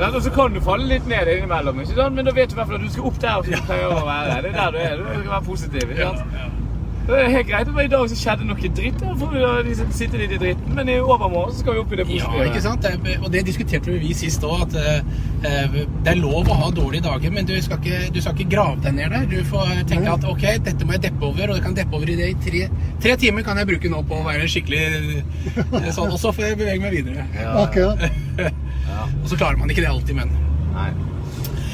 [0.00, 2.16] Ja, og så kan du falle litt ned innimellom, ikke sant?
[2.16, 3.92] men da vet du i hvert fall at du skal opp der som du pleier
[3.92, 4.40] å være.
[4.46, 4.98] Det er der du er.
[5.04, 5.94] Du skal være positiv.
[5.94, 6.66] ikke sant?
[7.10, 7.70] Det er helt greit.
[7.74, 9.00] Men I dag så skjedde noe dritt.
[9.00, 10.74] Da får vi da liksom sitte litt i dritten.
[10.76, 12.38] Men i overmorgen så skal vi opp i det positive.
[12.38, 12.86] Ja, ikke sant?
[12.86, 17.06] Det, og det diskuterte vi sist òg, at eh, det er lov å ha dårlige
[17.08, 19.26] dager, men du skal, ikke, du skal ikke grave deg ned der.
[19.32, 22.12] Du får tenke at ok, dette må jeg deppe over, og jeg kan deppe over
[22.14, 22.64] i det i tre,
[23.02, 26.52] tre timer kan jeg bruke nå på å være skikkelig eh, sånn, og så får
[26.52, 27.26] jeg bevege meg videre.
[27.40, 28.06] Ja, Akkurat.
[29.00, 29.08] Ja.
[29.22, 30.32] Og så klarer man ikke det alltid, men
[30.74, 30.90] Nei.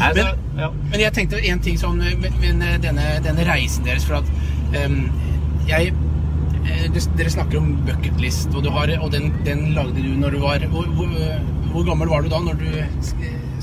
[0.01, 0.71] Altså, Men- ja.
[0.91, 4.99] Men jeg tenkte en ting sånn med, med denne, denne reisen deres, for at um,
[5.69, 5.93] jeg
[6.67, 6.87] eh,
[7.17, 10.65] Dere snakker om bucketlist, og, du har, og den, den lagde du når du var
[10.73, 11.12] hvor, hvor,
[11.73, 12.69] hvor gammel var du da når du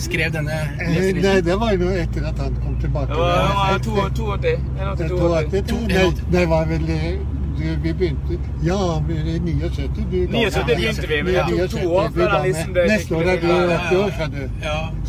[0.01, 3.13] skrev denne Eh, Nei, det var jo etter at han kom tilbake.
[3.13, 4.37] Ja, 82.
[4.41, 5.19] Det 82.
[5.21, 7.21] var det, nei, det var vel eh,
[7.63, 9.89] Vi begynte Ja, i 79.
[9.95, 13.15] Du, ga- 79 begynte vi, det tok to år vi før den listen ble Neste
[13.15, 14.49] år er du skikkelig- 80 år, skjønner du.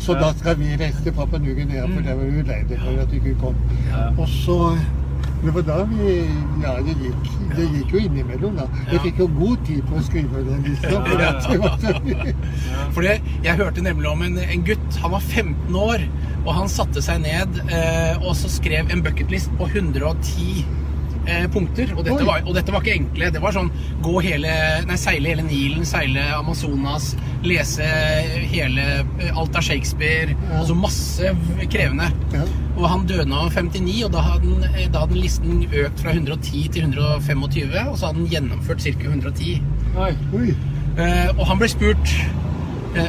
[0.05, 3.11] Så da skal vi reise til Papua Ny-Guinea, for det var vi lei for at
[3.11, 3.55] vi ikke kom.
[4.17, 4.59] Og så
[5.45, 6.13] Det var da vi
[6.63, 7.25] Ja, det gikk,
[7.57, 8.65] det gikk jo innimellom, da.
[8.91, 10.89] Vi fikk jo god tid på å skrive den lista.
[12.93, 14.95] For det det, jeg hørte nemlig om en, en gutt.
[15.03, 16.07] Han var 15 år,
[16.45, 20.65] og han satte seg ned eh, og så skrev en bucketlist på 110
[21.27, 21.91] eh, punkter.
[21.95, 23.31] Og dette, var, og dette var ikke enkle.
[23.33, 23.71] Det var sånn
[24.05, 24.51] gå hele,
[24.87, 27.13] nei, seile hele Nilen, seile Amazonas,
[27.45, 27.87] lese
[28.51, 30.35] hele eh, alt av Shakespeare.
[30.35, 30.61] Ja.
[30.61, 31.33] Altså masse
[31.73, 32.11] krevende.
[32.35, 32.45] Ja.
[32.75, 36.71] Og han døde nå 59, og da hadde, eh, da hadde listen økt fra 110
[36.75, 38.95] til 125, og så hadde han gjennomført ca.
[39.11, 39.61] 110.
[39.95, 40.11] Oi.
[40.35, 40.49] Oi.
[40.95, 42.17] Eh, og han ble spurt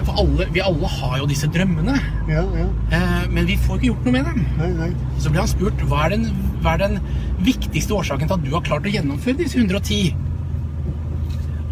[0.07, 1.95] For alle, vi alle har jo disse drømmene,
[2.31, 2.67] Ja, ja.
[2.97, 4.41] eh, men vi får ikke gjort noe med dem.
[4.59, 4.89] Nei, nei.
[5.23, 6.25] Så ble han spurt hva er, den,
[6.65, 6.99] hva er den
[7.47, 10.15] viktigste årsaken til at du har klart å gjennomføre disse 110.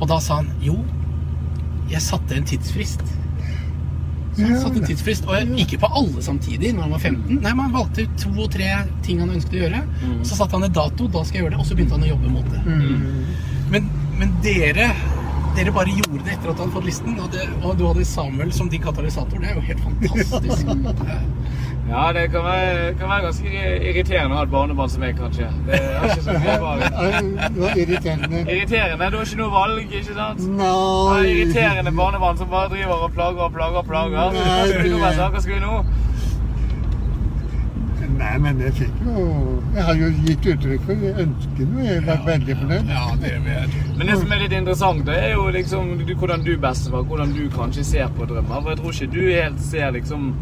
[0.01, 0.77] Og da sa han jo,
[1.91, 3.03] jeg satte en tidsfrist.
[4.35, 7.37] Så han Ja, satte en tidsfrist, og ikke på alle samtidig når han var 15.
[7.39, 8.71] Nei, Man han valgte ut to-tre
[9.07, 9.83] ting han ønsket å gjøre.
[10.27, 12.11] Så satte han en dato, da skal jeg gjøre det, og så begynte han å
[12.15, 12.63] jobbe mot det.
[12.67, 13.69] Mm.
[13.75, 13.87] Men,
[14.19, 14.89] men dere
[15.57, 18.05] dere bare gjorde det etter at han hadde fått listen, og, det, og du hadde
[18.09, 19.39] Samuel som din katalysator.
[19.43, 20.67] Det er jo helt fantastisk.
[21.85, 23.51] Ja, det kan være, kan være ganske
[23.91, 25.51] irriterende å ha et barnebarn som meg, kanskje.
[25.67, 26.55] Det er ikke så mye.
[26.55, 27.19] Ja,
[27.53, 28.41] Det var irriterende.
[28.41, 29.11] Irriterende.
[29.13, 30.41] Du har ikke noe valg, ikke sant?
[30.41, 30.71] Det Nei.
[31.19, 34.33] er irriterende barnebarn som bare driver og plager og plager og plager.
[34.33, 35.29] Nei, Hva skal vi nå, det- Bessa?
[35.29, 35.75] Hva skal vi nå?
[38.19, 39.27] Nei, men jeg fikk jo
[39.75, 42.91] Jeg har jo gitt uttrykk for ønskene, og jeg har vært veldig fornøyd.
[42.95, 46.45] Ja, det vet Men det som er litt interessant, det er jo liksom du, hvordan
[46.47, 48.61] du, bestefar, hvordan du kanskje ser på drømmer.
[48.61, 50.35] For jeg tror ikke du helt ser liksom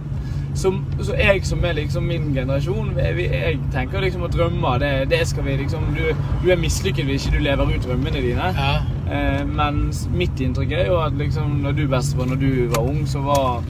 [0.54, 4.90] som, så jeg som er liksom min generasjon, jeg, jeg tenker liksom at drømmer, det,
[5.10, 6.02] det skal vi liksom Du,
[6.42, 8.50] du er mislykket hvis ikke du lever ut drømmene dine.
[8.56, 8.74] Ja.
[9.12, 13.06] Eh, mens mitt inntrykk er jo at liksom når du bestefar, når du var ung,
[13.08, 13.64] så var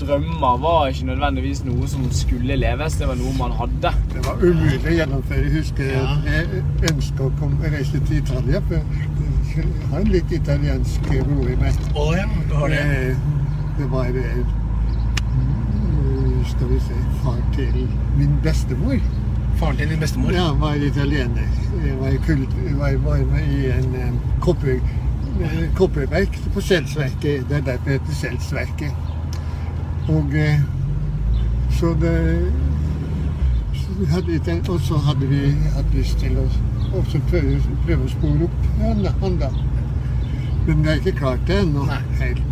[0.00, 2.96] drømmer var ikke nødvendigvis noe som skulle leves.
[3.00, 3.92] Det var noe man hadde.
[4.14, 5.42] Det var umulig å gjennomføre.
[5.44, 6.16] Jeg husker Ja.
[6.26, 8.60] jeg ønska å komme, reise til Italia.
[8.68, 8.74] For
[9.54, 11.74] jeg har en litt italiensk bror i meg.
[11.94, 12.84] Å ja, du har det.
[13.10, 13.16] Eh,
[13.78, 14.44] Det var eh,
[16.46, 18.98] Skal vi se Far til min bestemor.
[19.58, 20.30] Faren til din bestemor.
[20.32, 21.48] Ja, var italiener.
[21.86, 24.78] Jeg var, kult, jeg var, var med i en um, kopper,
[25.74, 27.48] kopperverk på Skjelsverket.
[27.48, 28.92] Det er derfor det heter Skjelsverket.
[30.08, 30.60] Og eh,
[31.70, 32.50] så det
[34.10, 35.40] hadde, ikke- Og så hadde vi
[35.76, 36.48] hatt lyst til å
[36.98, 39.48] også prøve, prøve å spore opp han, da- han da.
[40.66, 41.84] Men vi har ikke klart det ennå
[42.20, 42.42] helt.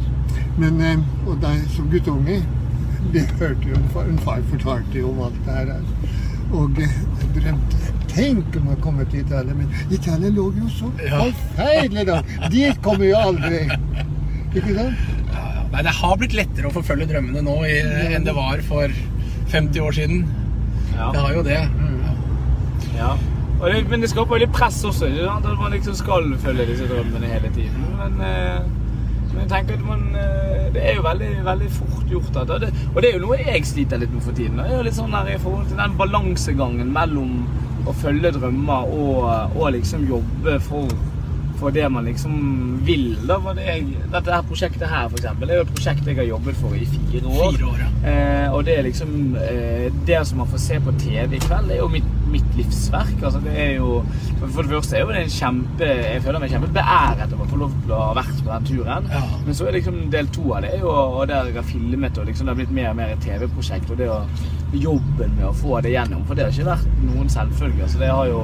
[0.58, 2.42] Men, eh, og da som guttunge
[3.12, 5.80] Vi hørte jo en far, en far fortalte jo om alt det her.
[6.52, 6.88] Og eh,
[7.20, 7.76] jeg drømte
[8.12, 11.18] Tenk om å komme til Italia, men Italia lå jo så Ja.
[11.24, 12.22] forferdelig da.
[12.50, 13.68] Dit kommer jo aldri.
[14.54, 14.94] Ikke sant?
[15.72, 15.78] Ja, ja.
[15.78, 17.78] Nei, det har blitt lettere å forfølge drømmene nå i,
[18.12, 18.92] enn det var for
[19.52, 20.26] 50 år siden.
[20.92, 21.08] Ja.
[21.14, 21.60] Det har jo det.
[22.98, 23.14] Ja.
[23.62, 25.46] Og det, men det skaper litt press også, ikke sant?
[25.48, 27.84] at man liksom skal følge disse drømmene hele tiden.
[27.96, 28.60] Men, eh,
[29.32, 32.36] men jeg tenker at man eh, Det er jo veldig, veldig fort gjort.
[32.36, 34.60] At, og, det, og det er jo noe jeg sliter litt med for tiden.
[34.60, 37.46] Det er jo litt sånn her i forhold til den balansegangen mellom
[37.88, 40.92] å følge drømmer og, og liksom jobbe for
[41.62, 42.34] for det man liksom
[42.86, 43.12] vil.
[43.28, 46.18] Da det jeg, dette her prosjektet her, for eksempel, det er jo et prosjekt jeg
[46.18, 47.54] har jobbet for i fire år.
[47.56, 47.90] Fire år, ja.
[48.12, 51.70] Eh, og det er liksom eh, Det som man får se på TV i kveld,
[51.70, 53.18] det er jo mitt, mitt livsverk.
[53.22, 54.00] Altså det er jo
[54.42, 57.60] For det første er jo det en kjempe Jeg føler meg kjempebeæret over å få
[57.60, 59.12] lov til å ha vært på den turen.
[59.12, 59.22] Ja.
[59.46, 62.26] Men så er liksom del to av det jo og der jeg har filmet, og
[62.28, 63.90] liksom det har blitt mer og mer et TV-prosjekt.
[63.92, 64.22] Og det å
[64.72, 66.22] jobben med å få det gjennom.
[66.28, 67.88] For det har ikke vært noen selvfølge.
[67.92, 68.40] Så det har jo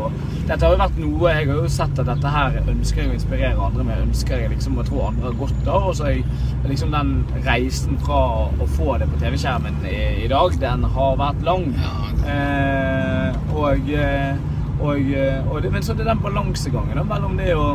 [0.49, 3.17] Dette har jo vært noe Jeg har jo sett at dette her ønsker jeg å
[3.17, 4.05] inspirere andre med.
[4.09, 5.89] Ønsker jeg liksom å tro andre har godt av.
[5.91, 6.25] Og så jeg
[6.69, 7.15] liksom den
[7.47, 11.71] reisen fra å få det på TV-skjermen i, i dag, den har vært lang.
[11.79, 12.08] Ja.
[12.29, 14.37] Eh, og, eh,
[14.81, 17.73] og, eh, og det, Men så er det den balansegangen mellom det å,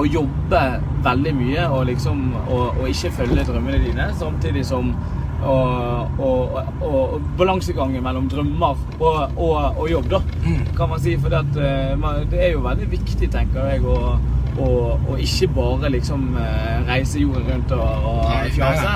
[0.00, 0.60] å jobbe
[1.04, 4.94] veldig mye og liksom og, ikke følge drømmene dine, samtidig som
[5.40, 10.66] og, og, og, balansegangen mellom drømmer og, jobb, da, Mm.
[10.76, 11.14] kan man si.
[11.16, 14.18] For det, at, det er jo veldig viktig, tenker jeg, å,
[14.60, 18.94] å, og, ikke bare liksom eh, reise jorden rundt og, og fjase.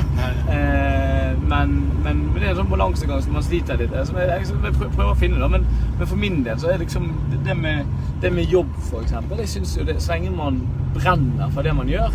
[0.52, 1.74] Eh, men,
[2.04, 3.96] men, men det er en sånn balansegang som man sliter litt.
[4.08, 5.50] Som jeg, jeg, jeg prøver, å finne, da.
[5.52, 5.66] Men,
[5.98, 7.10] men for min del så er liksom
[7.46, 7.90] det med,
[8.22, 9.42] det med jobb, for eksempel.
[9.44, 10.62] Jeg synes jo det, Så lenge man
[10.94, 12.14] brenner for det man gjør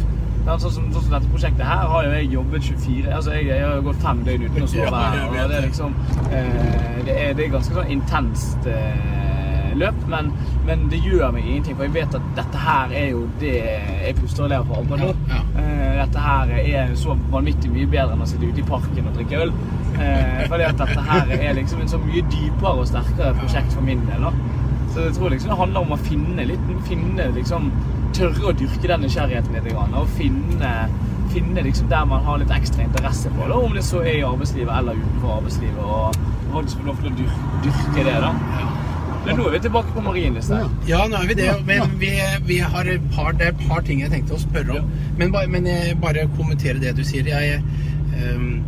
[0.57, 3.65] sånn, som, sånn som dette prosjektet her har jo jeg jobbet 24 Altså jeg, jeg
[3.65, 5.01] har gått fem døgn uten å sove.
[5.19, 5.95] Ja, og det er liksom
[6.31, 9.28] eh, det, er, det er ganske sånn intenst eh,
[9.77, 10.31] løp, men,
[10.67, 11.77] men det gjør meg ingenting.
[11.77, 15.03] For jeg vet at dette her er jo det jeg puster og ler for akkurat
[15.03, 15.09] nå.
[15.29, 15.63] Ja, ja.
[15.63, 19.19] Eh, dette her er så vanvittig mye bedre enn å sitte ute i parken og
[19.19, 19.53] drikke øl.
[19.99, 23.85] Eh, fordi at dette her er liksom en så mye dypere og sterkere prosjekt for
[23.85, 24.25] min del.
[24.29, 24.33] da.
[24.93, 27.71] Så jeg tror liksom det handler om å finne litt finne liksom,
[28.17, 29.67] Tørre å dyrke den nysgjerrigheten litt.
[29.77, 30.71] Og finne,
[31.29, 33.53] finne liksom der man har litt ekstra interesse på det.
[33.53, 35.83] Om det så er i arbeidslivet eller utenfor arbeidslivet.
[35.85, 36.17] Og
[36.49, 37.15] og faktisk få lov til å
[37.63, 38.15] dyrke det.
[38.23, 38.31] da.
[39.25, 40.51] Men nå er vi tilbake på Marienlyst.
[40.87, 41.49] Ja, nå er vi det.
[41.67, 42.11] Men vi,
[42.47, 44.89] vi har et par, det er et par ting jeg tenkte å spørre om.
[45.19, 47.27] Men, men jeg bare kommentere det du sier.
[47.27, 47.59] Jeg,
[48.15, 48.61] um,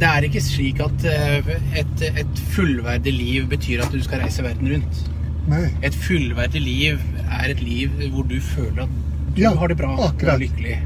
[0.00, 1.48] det er ikke slik at eh,
[1.82, 5.00] et, et fullverdig liv betyr at du skal reise verden rundt.
[5.50, 5.66] Nei.
[5.84, 8.96] Et fullverdig liv er et liv hvor du føler at
[9.36, 10.34] Du Ja, har det bra akkurat.
[10.34, 10.76] og lykkelig.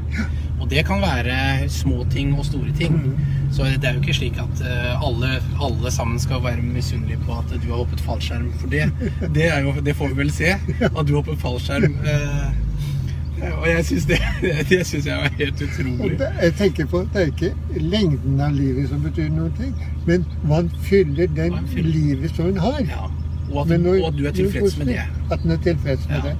[0.59, 2.93] Og det kan være små ting og store ting.
[2.93, 3.44] Mhm.
[3.55, 5.29] Så det er jo ikke slik at eh, alle,
[5.63, 8.49] alle sammen skal være misunnelige på at du har hoppet fallskjerm.
[8.59, 8.89] For det,
[9.35, 10.49] det, er jo, det får vi vel se.
[10.89, 11.95] At du hoppet fallskjerm.
[12.03, 14.17] eh, og jeg syns det,
[14.69, 16.17] det synes jeg var helt utrolig.
[16.41, 19.73] jeg tenker på, det er ikke lengden av livet som betyr noen ting,
[20.07, 21.89] men hva fyller den fyller.
[21.95, 22.79] livet som han har.
[22.89, 23.07] Ja.
[23.53, 25.01] Og, at, når- og at du er tilfreds med det.
[25.31, 26.21] At han er tilfreds med Ja.
[26.29, 26.37] det.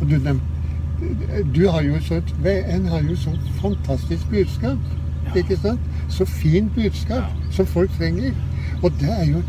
[0.00, 0.40] Og du,
[1.54, 2.20] du har jo så
[2.74, 4.78] en har jo så fantastisk budskap.
[5.34, 5.42] Ja.
[5.42, 5.80] Ikke sant?
[6.08, 7.52] Så fint budskap Ja.
[7.54, 8.34] som folk trenger.
[8.82, 9.42] Og det er jo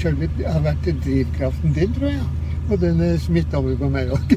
[0.00, 2.22] selve har vært drivkraften din, tror jeg.
[2.70, 4.36] Og den er smitta over på meg òg.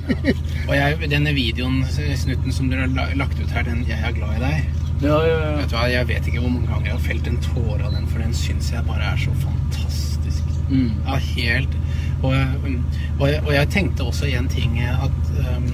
[0.69, 4.37] Og jeg, denne videoen, snutten som dere har lagt ut her, den 'Jeg er glad
[4.37, 7.03] i deg' Ja, ja, Vet du hva, Jeg vet ikke hvor mange ganger jeg har
[7.03, 10.43] felt en tåre av den, for den syns jeg bare er så fantastisk.
[10.69, 10.91] Mm.
[11.05, 11.75] Ja, helt.
[12.23, 12.33] Og,
[12.65, 12.85] um,
[13.19, 15.11] og, jeg, og jeg tenkte også en ting eh, at
[15.57, 15.67] um,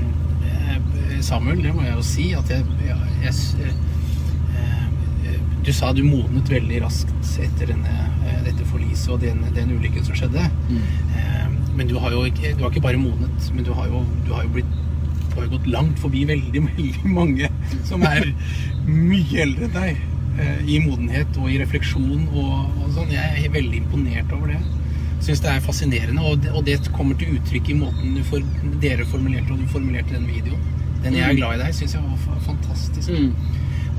[0.43, 3.73] eh, Samuel, det må jeg jo si, at jeg, jeg, jeg eh, eh,
[5.65, 7.91] Du sa du modnet veldig raskt etter denne,
[8.25, 10.47] eh, dette forliset og den, den ulykken som skjedde.
[10.69, 10.81] Mm.
[11.15, 11.47] Eh,
[11.77, 14.33] Men du har jo ikke, du har ikke bare modnet, men du har jo, du
[14.33, 14.77] har jo blitt
[15.31, 17.47] du har jo gått langt forbi veldig, veldig mange
[17.87, 18.25] som er
[18.85, 20.01] mye eldre enn deg.
[20.41, 23.13] eh, I modenhet og i refleksjon og, og sånn.
[23.15, 24.59] Jeg er veldig imponert over det.
[25.23, 28.43] Syns det er fascinerende, og det, og det kommer til uttrykk i måten du for,
[28.83, 30.61] dere formulerte og du formulerte den videoen.
[31.03, 33.09] Den 'Jeg er glad i deg' syns jeg var fantastisk.
[33.09, 33.31] Mm.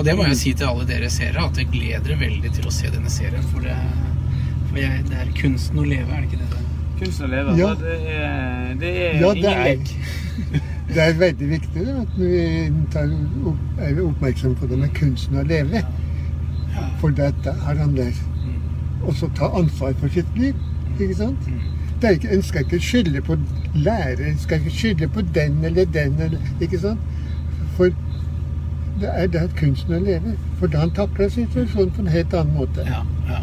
[0.02, 2.64] Og det må jeg si til alle dere seere, at jeg gleder dere veldig til
[2.66, 3.44] å se denne serien.
[3.52, 3.76] For det,
[4.66, 6.62] for jeg, det er kunsten å leve, er det ikke det?
[6.98, 7.54] Kunsten å leve.
[7.60, 7.68] Ja.
[7.68, 7.76] Ja.
[7.84, 12.42] Det er, det er Ja, det ingen er, det er veldig viktig at vi
[12.90, 13.14] tar
[13.52, 15.86] opp, er oppmerksom på det med kunsten å leve.
[16.74, 16.90] Ja.
[16.98, 18.18] For dette er han der.
[18.42, 18.60] Mm.
[19.06, 20.58] Og så ta ansvar for sitt liv.
[20.96, 21.46] Ikke sant?
[21.46, 21.62] Mm.
[22.02, 23.38] Det er ikke, en skal ikke skylde på
[23.86, 26.18] lærer, en skal ikke skylde på den eller den.
[26.26, 27.12] Eller, ikke sant?
[27.78, 27.94] For
[29.02, 30.36] det er der kunsten å leve.
[30.60, 32.86] For da han takler situasjonen på en helt annen måte.
[32.88, 33.42] Ja, ja.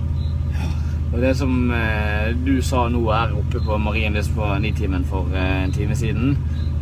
[1.09, 5.63] Og det som eh, du sa nå her oppe på Marienlyst på Nitimen for eh,
[5.65, 6.35] en time siden,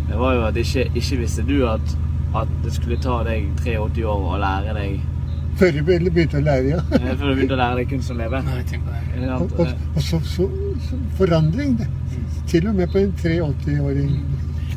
[0.10, 1.94] det var jo at ikke, ikke visste du at,
[2.36, 4.98] at det skulle ta deg 83 år å lære deg
[5.58, 6.82] Før du begynte å lære, ja.
[7.00, 8.42] eh, Før du begynte å lære deg kunst å leve.
[8.46, 9.04] Nei, tenk på det.
[9.16, 10.50] Eh, Og, og, eh, og så, så,
[10.90, 11.78] så forandring.
[11.80, 11.88] Det.
[12.52, 14.12] Til og med på en 83-åring.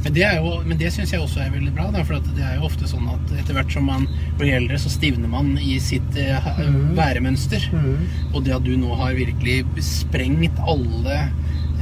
[0.04, 1.90] Men det, jo, men det syns jeg også er veldig bra.
[1.92, 4.06] Da, for det er jo ofte sånn at etter hvert som man
[4.40, 6.94] blir eldre, så stivner man i sitt eh, Mhm.
[6.96, 7.66] væremønster.
[7.72, 8.06] Mm.
[8.34, 11.18] Og det at du nå har virkelig sprengt alle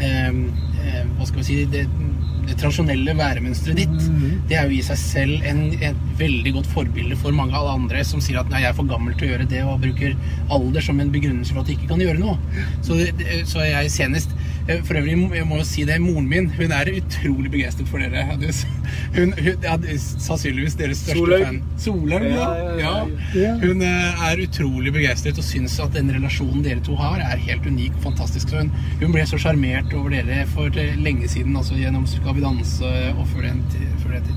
[0.00, 1.84] eh, eh, Hva skal vi si det,
[2.48, 3.96] det tradisjonelle væremønsteret ditt.
[4.08, 4.42] mm.
[4.48, 7.74] Det er jo i seg selv en, et veldig godt forbilde for mange av alle
[7.82, 10.14] andre som sier at nei, jeg er for gammel til å gjøre det, og bruker
[10.50, 12.38] alder som en begrunnelse for at de ikke kan gjøre noe.
[12.82, 12.96] Så,
[13.50, 16.90] så jeg senest eh, For øvrig, jeg må jo si det, moren min hun er
[16.92, 18.24] utrolig begeistret for dere.
[19.14, 21.44] Hun, hun er sannsynligvis deres største Soløy.
[21.44, 21.60] fan.
[21.80, 22.34] Solhaug, ja.
[22.34, 22.90] Ja, ja, ja,
[23.32, 23.40] ja.
[23.40, 23.54] ja.
[23.62, 27.64] Hun eh, er utrolig begeistret og syns at den relasjonen dere to har, er helt
[27.64, 28.52] unik og fantastisk.
[28.52, 28.68] Hun,
[29.00, 32.92] hun ble så sjarmert over dere for eh, lenge siden, altså gjennom Skal vi danse
[33.14, 33.88] og før den tid.
[34.08, 34.36] Tid.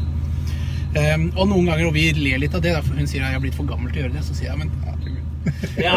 [1.00, 3.40] Ehm, og noen ganger, og vi ler litt av det, for hun sier at jeg
[3.40, 5.01] er blitt for gammel til å gjøre det, så sier jeg men herregud.
[5.78, 5.94] Ja.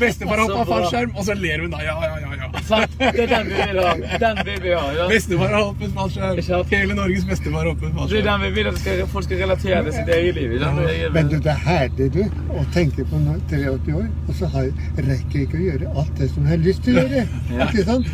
[0.00, 1.80] Bestefar hoppa fallskjerm, og så ler hun da.
[1.84, 2.30] Ja, ja, ja.
[2.40, 2.62] ja.
[2.68, 2.94] Sant?
[2.98, 3.92] Det er den vi vil ha.
[4.24, 4.84] Den vil vi ha.
[4.96, 5.08] Ja.
[5.10, 6.64] Bestefar har hoppet fallskjerm.
[6.72, 9.82] Hele Norges bestefar har hoppet Det er den vi vil at skal, folk skal relatere
[9.88, 10.56] til sitt eget liv.
[10.62, 12.22] er- Men du, det er herlig du,
[12.56, 16.18] å tenke på når 83 år, og så har, rekker jeg ikke å gjøre alt
[16.18, 17.28] det som jeg har lyst til å gjøre.
[17.56, 17.68] Ja.
[17.68, 18.06] Ikke sant?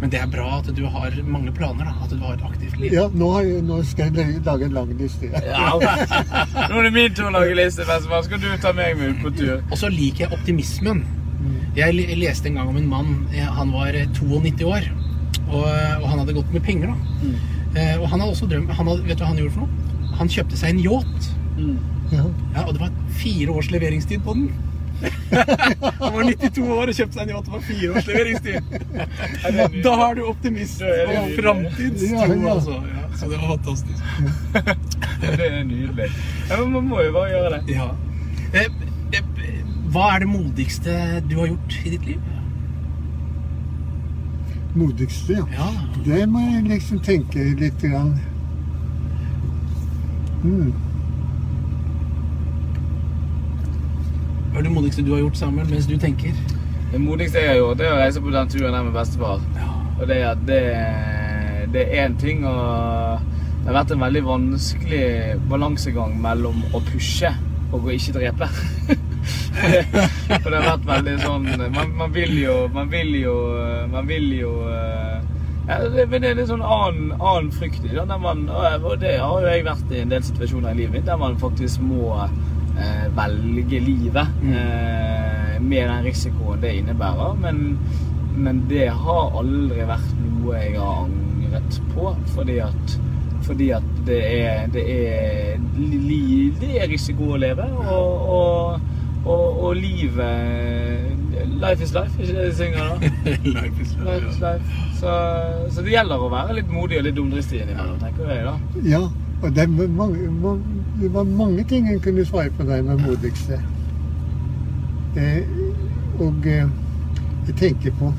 [0.00, 1.94] Men det er bra at du har mange planer, da.
[2.04, 2.92] At du har et aktivt liv.
[2.94, 5.26] Ja, nå, har jeg, nå skal jeg lage en lang liste.
[5.32, 5.72] Ja.
[6.70, 8.22] Nå er det min tur å lage liste, Vestmann.
[8.28, 9.56] Skal du ta meg med ut på tur?
[9.70, 11.02] Og så liker jeg optimismen.
[11.76, 13.10] Jeg leste en gang om en mann.
[13.34, 14.86] eh, Han var eh, 92 år.
[15.48, 17.28] Og, og han hadde gått med penger, da.
[17.74, 20.14] Eh, Og han hadde også drømt han hadde, Vet du hva han gjorde for noe?
[20.18, 21.28] Han kjøpte seg en yacht.
[21.58, 21.76] Mm.
[22.14, 22.24] Ja.
[22.54, 24.48] Ja, og det var fire års leveringstid på den.
[25.98, 27.48] Han var 92 år og kjøpte seg en yacht.
[27.48, 28.56] Det var fire års leveringstid.
[29.84, 32.78] Da har du er det og framtidstro, altså.
[32.94, 34.02] Ja, så det var fantastisk.
[35.22, 36.08] Det er nydelig.
[36.50, 37.76] Ja, men man må jo bare gjøre det.
[37.76, 37.88] Ja.
[38.54, 38.68] Eh,
[39.14, 39.54] eh,
[39.92, 40.96] Hva er det modigste
[41.28, 42.26] du har gjort i ditt liv?
[44.78, 45.46] Modigste, ja.
[45.58, 45.68] Ja.
[46.06, 48.12] Det må jeg liksom tenke litt grann.
[50.44, 50.74] Mm.
[54.58, 56.38] Hva er det modigste du har gjort, Samuel, mens du tenker?
[56.90, 59.44] Det modigste jeg har gjort, er å reise på den turen der med bestefar.
[59.54, 59.66] Ja.
[59.92, 60.56] Og det er det,
[61.76, 62.54] det er én ting å
[63.20, 65.04] Det har vært en veldig vanskelig
[65.46, 67.30] balansegang mellom å pushe
[67.70, 68.50] og å ikke drepe.
[70.42, 71.48] For det har vært veldig sånn
[71.78, 73.38] Man, man vil jo Man vil jo
[73.92, 75.16] Man vil jo eh,
[75.68, 78.02] Ja, det, men det er en sånn annen, annen frykt i det.
[78.02, 81.38] Og det har jo jeg vært i en del situasjoner i livet mitt der man
[81.38, 82.16] faktisk må
[83.16, 84.34] velge livet.
[84.42, 84.52] Mm.
[84.54, 87.34] Eh, med den risikoen det innebærer.
[87.42, 87.78] Men,
[88.38, 92.12] men det har aldri vært noe jeg har angret på.
[92.36, 92.98] Fordi at,
[93.48, 95.58] fordi at det er Det er,
[96.60, 97.66] det er risiko å leve.
[97.88, 98.80] Og, og,
[99.26, 101.14] og, og livet
[101.58, 103.08] Life is life, ikke det de synger da?
[103.58, 104.76] Life is Life is life.
[104.98, 105.10] Så,
[105.74, 108.54] så det gjelder å være litt modig og litt dumdristig innimellom, tenker jeg da.
[108.86, 109.00] Ja,
[109.42, 110.56] og det er mange, ma-
[111.00, 113.60] det var mange ting en kunne svare på der med modigste.
[115.16, 115.42] Eh,
[116.18, 116.68] og eh,
[117.46, 118.12] jeg tenker på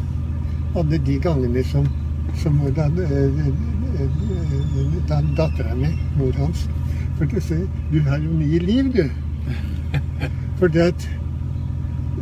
[0.80, 1.88] alle de gangene som,
[2.36, 2.88] som da,
[5.10, 6.70] da dattera mi, mor hans
[7.18, 9.10] For du ser, du har jo mye liv, du.
[10.60, 11.10] For det at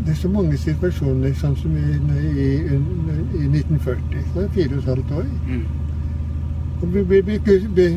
[0.05, 2.47] det er så mange situasjoner, sånn som i, i,
[3.38, 4.24] i 1940.
[4.34, 5.28] Så er det fire og et halvt år.
[5.47, 5.64] Mm.
[6.82, 7.88] Og vi ble, ble, ble,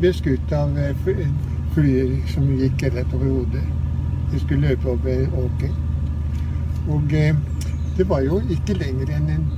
[0.00, 1.26] ble skutt av eh, fly-
[1.74, 3.64] flyer som gikk rett over hodet.
[4.32, 5.74] De skulle løpe over åker.
[6.88, 7.34] Og eh,
[7.96, 9.50] det var jo ikke lenger enn en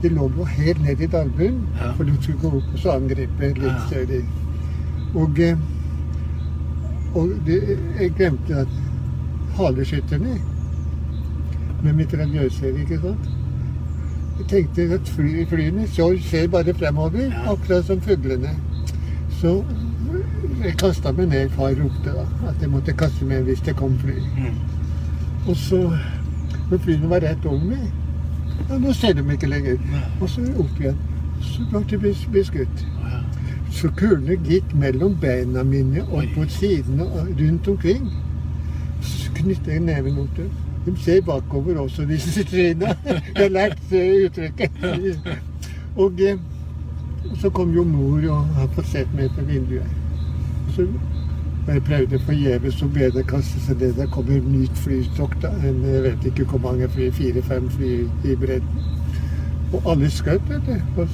[0.00, 1.90] De lå jo helt ned i dalbunnen, Ja.
[1.92, 4.20] for de skulle gå opp og så angripe litt større.
[5.14, 5.56] Og, eh,
[7.14, 7.58] og det,
[8.00, 8.78] jeg glemte at
[9.58, 10.38] haleskytterne
[11.82, 13.28] med mitraljøser, ikke sant
[14.40, 18.54] jeg tenkte at fly, flyene så, ser bare fremover, akkurat som fuglene.
[19.36, 19.58] Så
[20.64, 21.50] jeg kasta meg ned.
[21.56, 24.16] Far ropte da at jeg måtte kaste meg hvis det kom fly.
[24.38, 24.58] Mm.
[25.48, 25.82] Og så
[26.70, 27.88] Når flyene var rett over meg
[28.68, 29.78] ja, Nå ser de ikke lenger.
[30.20, 30.98] Og så opp igjen.
[31.42, 32.82] Så ble de bes- beskutt.
[33.72, 38.10] Så kulene gikk mellom beina mine og på sidene og rundt omkring.
[39.00, 40.50] Så knytta jeg neven til dem.
[40.86, 42.94] De ser bakover også, disse tryna.
[43.04, 44.70] Jeg har lært uttrykket.
[46.00, 46.38] Og eh,
[47.40, 49.99] så kom jo mor og har fått sett meg på vinduet.
[50.80, 51.20] Så
[51.66, 53.92] og jeg prøvde forgjeves å be det kaste seg ned.
[53.98, 55.52] Det kommer nytt flystokk, da.
[55.68, 57.10] En, jeg vet ikke hvor mange fly.
[57.14, 57.90] Fire-fem fly
[58.26, 58.88] i bredden.
[59.70, 61.04] Og alle skjøt, vet du.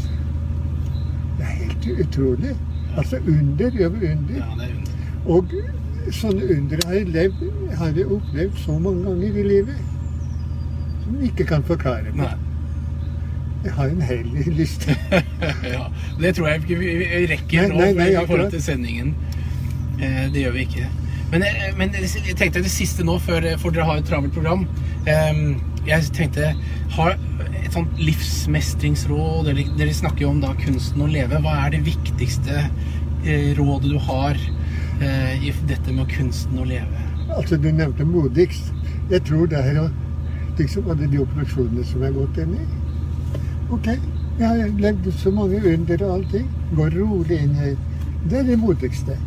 [1.36, 2.54] Det er helt utrolig.
[2.96, 4.38] Altså under gjør under.
[4.38, 4.96] ja, det er under.
[5.26, 5.54] Og
[6.14, 7.46] sånne under har jeg, levd,
[7.76, 9.86] har jeg opplevd så mange ganger i livet.
[11.04, 12.22] Som jeg ikke kan forklare Nei.
[12.22, 12.44] meg.
[13.66, 14.94] Jeg har en hellig liste.
[15.74, 15.88] ja,
[16.20, 19.16] det tror jeg ikke vi vi rekker nå nei, nei, i forhold til sendingen.
[20.00, 20.88] Eh, det gjør vi ikke.
[21.32, 24.66] Men, eh, men jeg tenkte det siste nå, før, for dere har et travelt program.
[25.10, 25.40] Eh,
[25.86, 26.52] jeg tenkte
[26.96, 29.50] har et sånt livsmestringsråd.
[29.78, 31.40] Dere snakker jo om da kunsten å leve.
[31.42, 34.38] Hva er det viktigste eh, rådet du har
[34.96, 37.02] i dette med kunsten å leve?
[37.34, 38.70] Altså, du nevnte modigst.
[39.10, 39.90] Jeg tror det er
[40.56, 42.64] liksom alle de operasjonene som jeg har gått inn i.
[43.76, 43.90] Ok,
[44.38, 46.48] jeg har levd så mange under og allting.
[46.78, 47.74] Går rolig inn i
[48.26, 49.18] Det er det modigste,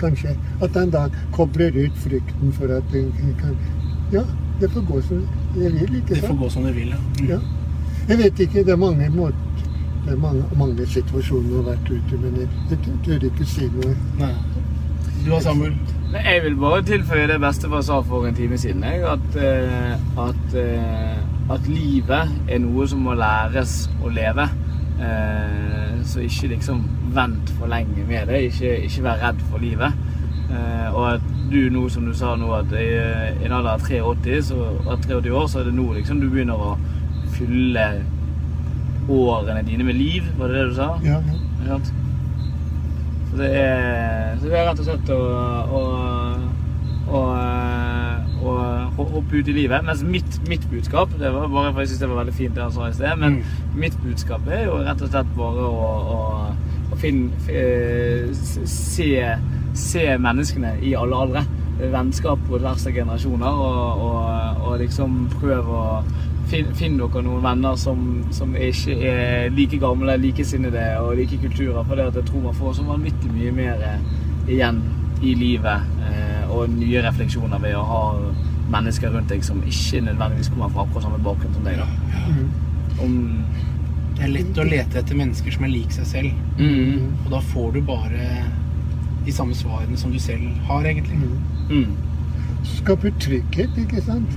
[0.00, 0.36] kanskje.
[0.62, 3.56] At han da kobler ut frykten for at en kan
[4.12, 4.22] Ja,
[4.60, 5.24] det får gå som
[5.54, 6.20] det vil, ikke sant?
[6.20, 6.94] Det får gå som det vil.
[6.94, 7.00] Ja.
[7.20, 7.28] Mm.
[7.28, 7.40] Ja.
[8.08, 9.48] Jeg vet ikke, det er mange måter
[10.08, 13.66] det er mange, mange situasjoner jeg har vært ute, men jeg, jeg tør ikke si
[13.74, 13.90] noe.
[14.16, 14.30] Nei.
[15.24, 15.74] Du har Samuel?
[16.12, 18.86] Nei, Jeg vil bare tilføye det bestefar sa for en time siden.
[18.88, 24.48] Jeg, at, eh, at, eh, at livet er noe som må læres å leve.
[24.96, 26.80] Eh, så ikke liksom
[27.18, 28.44] vent for lenge med det.
[28.48, 30.04] Ikke, ikke vær redd for livet.
[30.48, 33.84] Eh, og at du nå, som du sa nå, at i i en alder av
[33.84, 36.76] 83, så, av 83 år, så er det nå liksom du begynner å
[37.36, 37.88] fylle
[39.08, 40.28] årene dine med liv.
[40.38, 40.90] Var det det du sa?
[41.04, 41.20] Ja,
[41.68, 41.80] ja.
[43.28, 45.18] Så det er, så det er rett og slett å,
[45.78, 45.82] å,
[47.12, 47.22] å,
[48.48, 48.54] å
[49.12, 49.84] hoppe ut i livet.
[49.84, 52.64] Mens mitt, mitt budskap Det var bare for jeg synes det var veldig fint det
[52.64, 53.20] han sa i sted.
[53.20, 53.42] Men
[53.76, 55.92] mitt budskap er jo rett og slett bare å,
[56.98, 57.10] å
[57.52, 58.30] eh,
[58.66, 59.10] se,
[59.74, 61.44] se menneskene i alle aldre.
[61.78, 63.60] Vennskap på tvers av generasjoner.
[63.66, 65.84] Og, og, og liksom prøv å
[66.48, 67.98] Finn, finn dere noen venner som,
[68.32, 71.82] som ikke er like gamle, likesinnede og like kulturer.
[71.84, 74.06] For det at jeg tror man får så vanvittig mye mer eh,
[74.54, 74.78] igjen
[75.20, 78.00] i livet eh, og nye refleksjoner ved å ha
[78.72, 81.80] mennesker rundt deg som ikke nødvendigvis kommer fra akkurat samme bakgrunn som deg.
[81.80, 81.86] da.
[82.28, 82.48] Mm.
[83.04, 83.14] Om,
[84.18, 86.38] Det er lett å lete etter mennesker som er lik seg selv.
[86.58, 88.28] mm, Og da får du bare
[89.24, 91.18] de samme svarene som du selv har, egentlig.
[91.18, 91.38] Mm.
[91.70, 91.96] mm.
[92.68, 94.34] Skaper trygghet, ikke sant?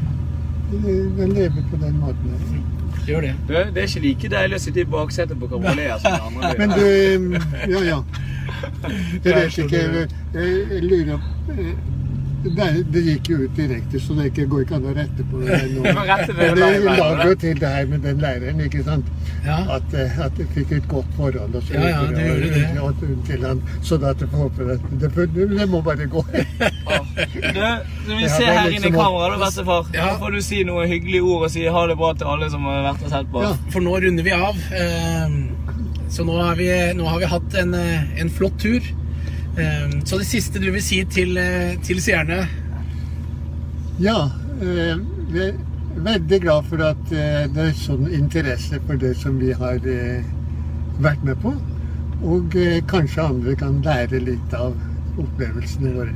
[0.71, 2.59] Den lever på den måten her.
[3.07, 3.31] Gjør det.
[3.47, 6.51] Det, det er ikke like deilig å sitte i baksetet på kabriolet som de andre.
[6.59, 7.39] Men du
[7.73, 7.97] Ja, ja.
[9.25, 9.81] Jeg vet ikke.
[9.81, 11.25] Jeg, jeg lurer
[12.43, 15.25] på det, det gikk jo ut direkte, så det ikke, går ikke an å rette
[15.31, 15.81] på det nå.
[16.31, 19.05] Du Men det la jo til det her med den læreren, ikke sant.
[19.45, 19.57] Ja.
[19.77, 22.65] At, eh, at jeg fikk et godt forhold og så Ja, ja, det gjorde det.
[22.81, 26.05] og- og til han, så at jeg får håpe at det, det, det må bare
[26.11, 26.25] gå.
[27.11, 27.61] Du,
[28.05, 29.87] som vi ser er her liksom inne i kameraet, bestefar.
[29.95, 30.05] Ja.
[30.13, 32.63] Nå får du si noen hyggelige ord og si ha det bra til alle som
[32.69, 33.43] har vært og sett på.
[33.45, 33.51] Ja.
[33.73, 34.57] For nå runder vi av.
[34.71, 35.37] eh,
[36.11, 36.67] Så nå har vi,
[36.97, 38.81] nå har vi hatt en, eh, en flott tur.
[39.57, 42.47] Eh, Så det siste du vil si til, eh, til seerne
[43.99, 44.29] Ja,
[44.61, 45.53] jeg vi er
[46.03, 50.25] veldig glad for at eh, det er sånn interesse for det som vi har eh,
[51.03, 51.53] vært med på.
[52.21, 54.75] Og eh, kanskje andre kan lære litt av
[55.21, 56.15] opplevelsene våre.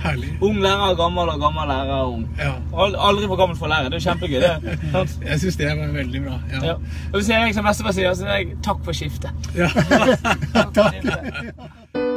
[0.00, 0.30] Herlig.
[0.44, 2.22] Ung lærer, gammel og gammel lærer, ung.
[2.40, 2.54] Ja.
[2.72, 3.90] Aldri for gammel for å lære.
[3.92, 4.76] Det er kjempegøy, det.
[4.94, 5.18] Sant?
[5.28, 6.38] Jeg syns det var veldig bra.
[6.54, 6.62] Ja.
[6.72, 6.76] Ja.
[7.10, 9.52] Og Hvis jeg som bestefar sier, så sier jeg takk for skiftet.
[9.56, 9.68] Ja.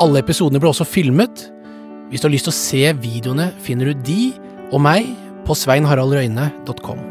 [0.00, 1.46] Alle episodene ble også filmet.
[2.08, 4.32] Hvis du har lyst til å se videoene, finner du de
[4.70, 5.12] og meg
[5.46, 7.09] på sveinharaldrøyne.com.